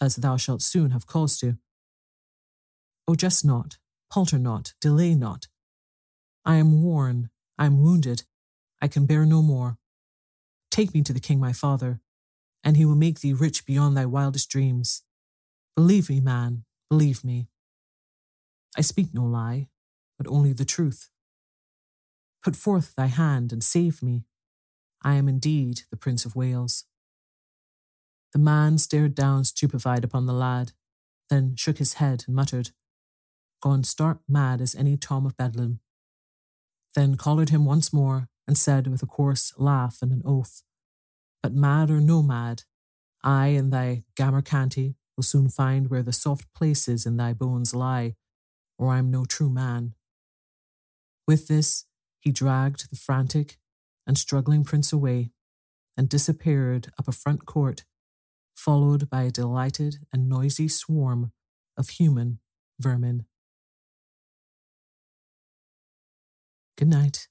as 0.00 0.16
thou 0.16 0.36
shalt 0.36 0.62
soon 0.62 0.90
have 0.92 1.06
cause 1.06 1.38
to. 1.38 1.56
O 3.08 3.14
jest 3.14 3.44
not, 3.44 3.78
palter 4.10 4.38
not, 4.38 4.74
delay 4.80 5.14
not. 5.14 5.48
I 6.44 6.56
am 6.56 6.82
worn, 6.82 7.30
I 7.56 7.66
am 7.66 7.82
wounded, 7.82 8.24
I 8.80 8.88
can 8.88 9.06
bear 9.06 9.24
no 9.24 9.42
more. 9.42 9.78
Take 10.70 10.94
me 10.94 11.02
to 11.02 11.12
the 11.12 11.20
king 11.20 11.40
my 11.40 11.52
father, 11.52 12.00
and 12.62 12.76
he 12.76 12.84
will 12.84 12.94
make 12.94 13.20
thee 13.20 13.32
rich 13.32 13.66
beyond 13.66 13.96
thy 13.96 14.06
wildest 14.06 14.48
dreams. 14.50 15.02
Believe 15.74 16.08
me, 16.08 16.20
man, 16.20 16.64
believe 16.90 17.24
me. 17.24 17.48
I 18.76 18.82
speak 18.82 19.08
no 19.12 19.24
lie, 19.24 19.68
but 20.18 20.26
only 20.26 20.52
the 20.52 20.64
truth. 20.64 21.08
Put 22.42 22.56
forth 22.56 22.94
thy 22.94 23.06
hand 23.06 23.52
and 23.52 23.62
save 23.62 24.02
me. 24.02 24.24
I 25.02 25.14
am 25.14 25.28
indeed 25.28 25.82
the 25.90 25.96
Prince 25.96 26.24
of 26.24 26.36
Wales. 26.36 26.84
The 28.32 28.38
man 28.38 28.78
stared 28.78 29.14
down 29.14 29.44
stupefied 29.44 30.04
upon 30.04 30.26
the 30.26 30.34
lad, 30.34 30.72
then 31.30 31.54
shook 31.56 31.78
his 31.78 31.94
head 31.94 32.24
and 32.26 32.36
muttered, 32.36 32.70
Gone 33.60 33.84
stark 33.84 34.20
mad 34.28 34.60
as 34.60 34.74
any 34.74 34.96
Tom 34.96 35.26
of 35.26 35.36
Bedlam. 35.36 35.80
Then 36.94 37.16
collared 37.16 37.50
him 37.50 37.64
once 37.64 37.92
more 37.92 38.28
and 38.46 38.56
said 38.56 38.86
with 38.86 39.02
a 39.02 39.06
coarse 39.06 39.52
laugh 39.56 39.98
and 40.02 40.12
an 40.12 40.22
oath, 40.24 40.62
But 41.42 41.54
mad 41.54 41.90
or 41.90 42.00
no 42.00 42.22
mad, 42.22 42.62
I 43.22 43.48
and 43.48 43.72
thy 43.72 44.04
Gammer 44.16 44.42
Canty 44.42 44.96
will 45.16 45.24
soon 45.24 45.48
find 45.48 45.90
where 45.90 46.02
the 46.02 46.12
soft 46.12 46.52
places 46.54 47.04
in 47.04 47.16
thy 47.16 47.32
bones 47.32 47.74
lie, 47.74 48.14
or 48.78 48.90
I'm 48.90 49.10
no 49.10 49.24
true 49.24 49.50
man. 49.50 49.94
With 51.28 51.46
this, 51.46 51.84
he 52.18 52.32
dragged 52.32 52.88
the 52.88 52.96
frantic 52.96 53.58
and 54.06 54.16
struggling 54.16 54.64
prince 54.64 54.94
away 54.94 55.30
and 55.94 56.08
disappeared 56.08 56.88
up 56.98 57.06
a 57.06 57.12
front 57.12 57.44
court, 57.44 57.84
followed 58.56 59.10
by 59.10 59.24
a 59.24 59.30
delighted 59.30 59.98
and 60.10 60.26
noisy 60.26 60.68
swarm 60.68 61.32
of 61.76 61.90
human 61.90 62.40
vermin. 62.80 63.26
Good 66.78 66.88
night. 66.88 67.28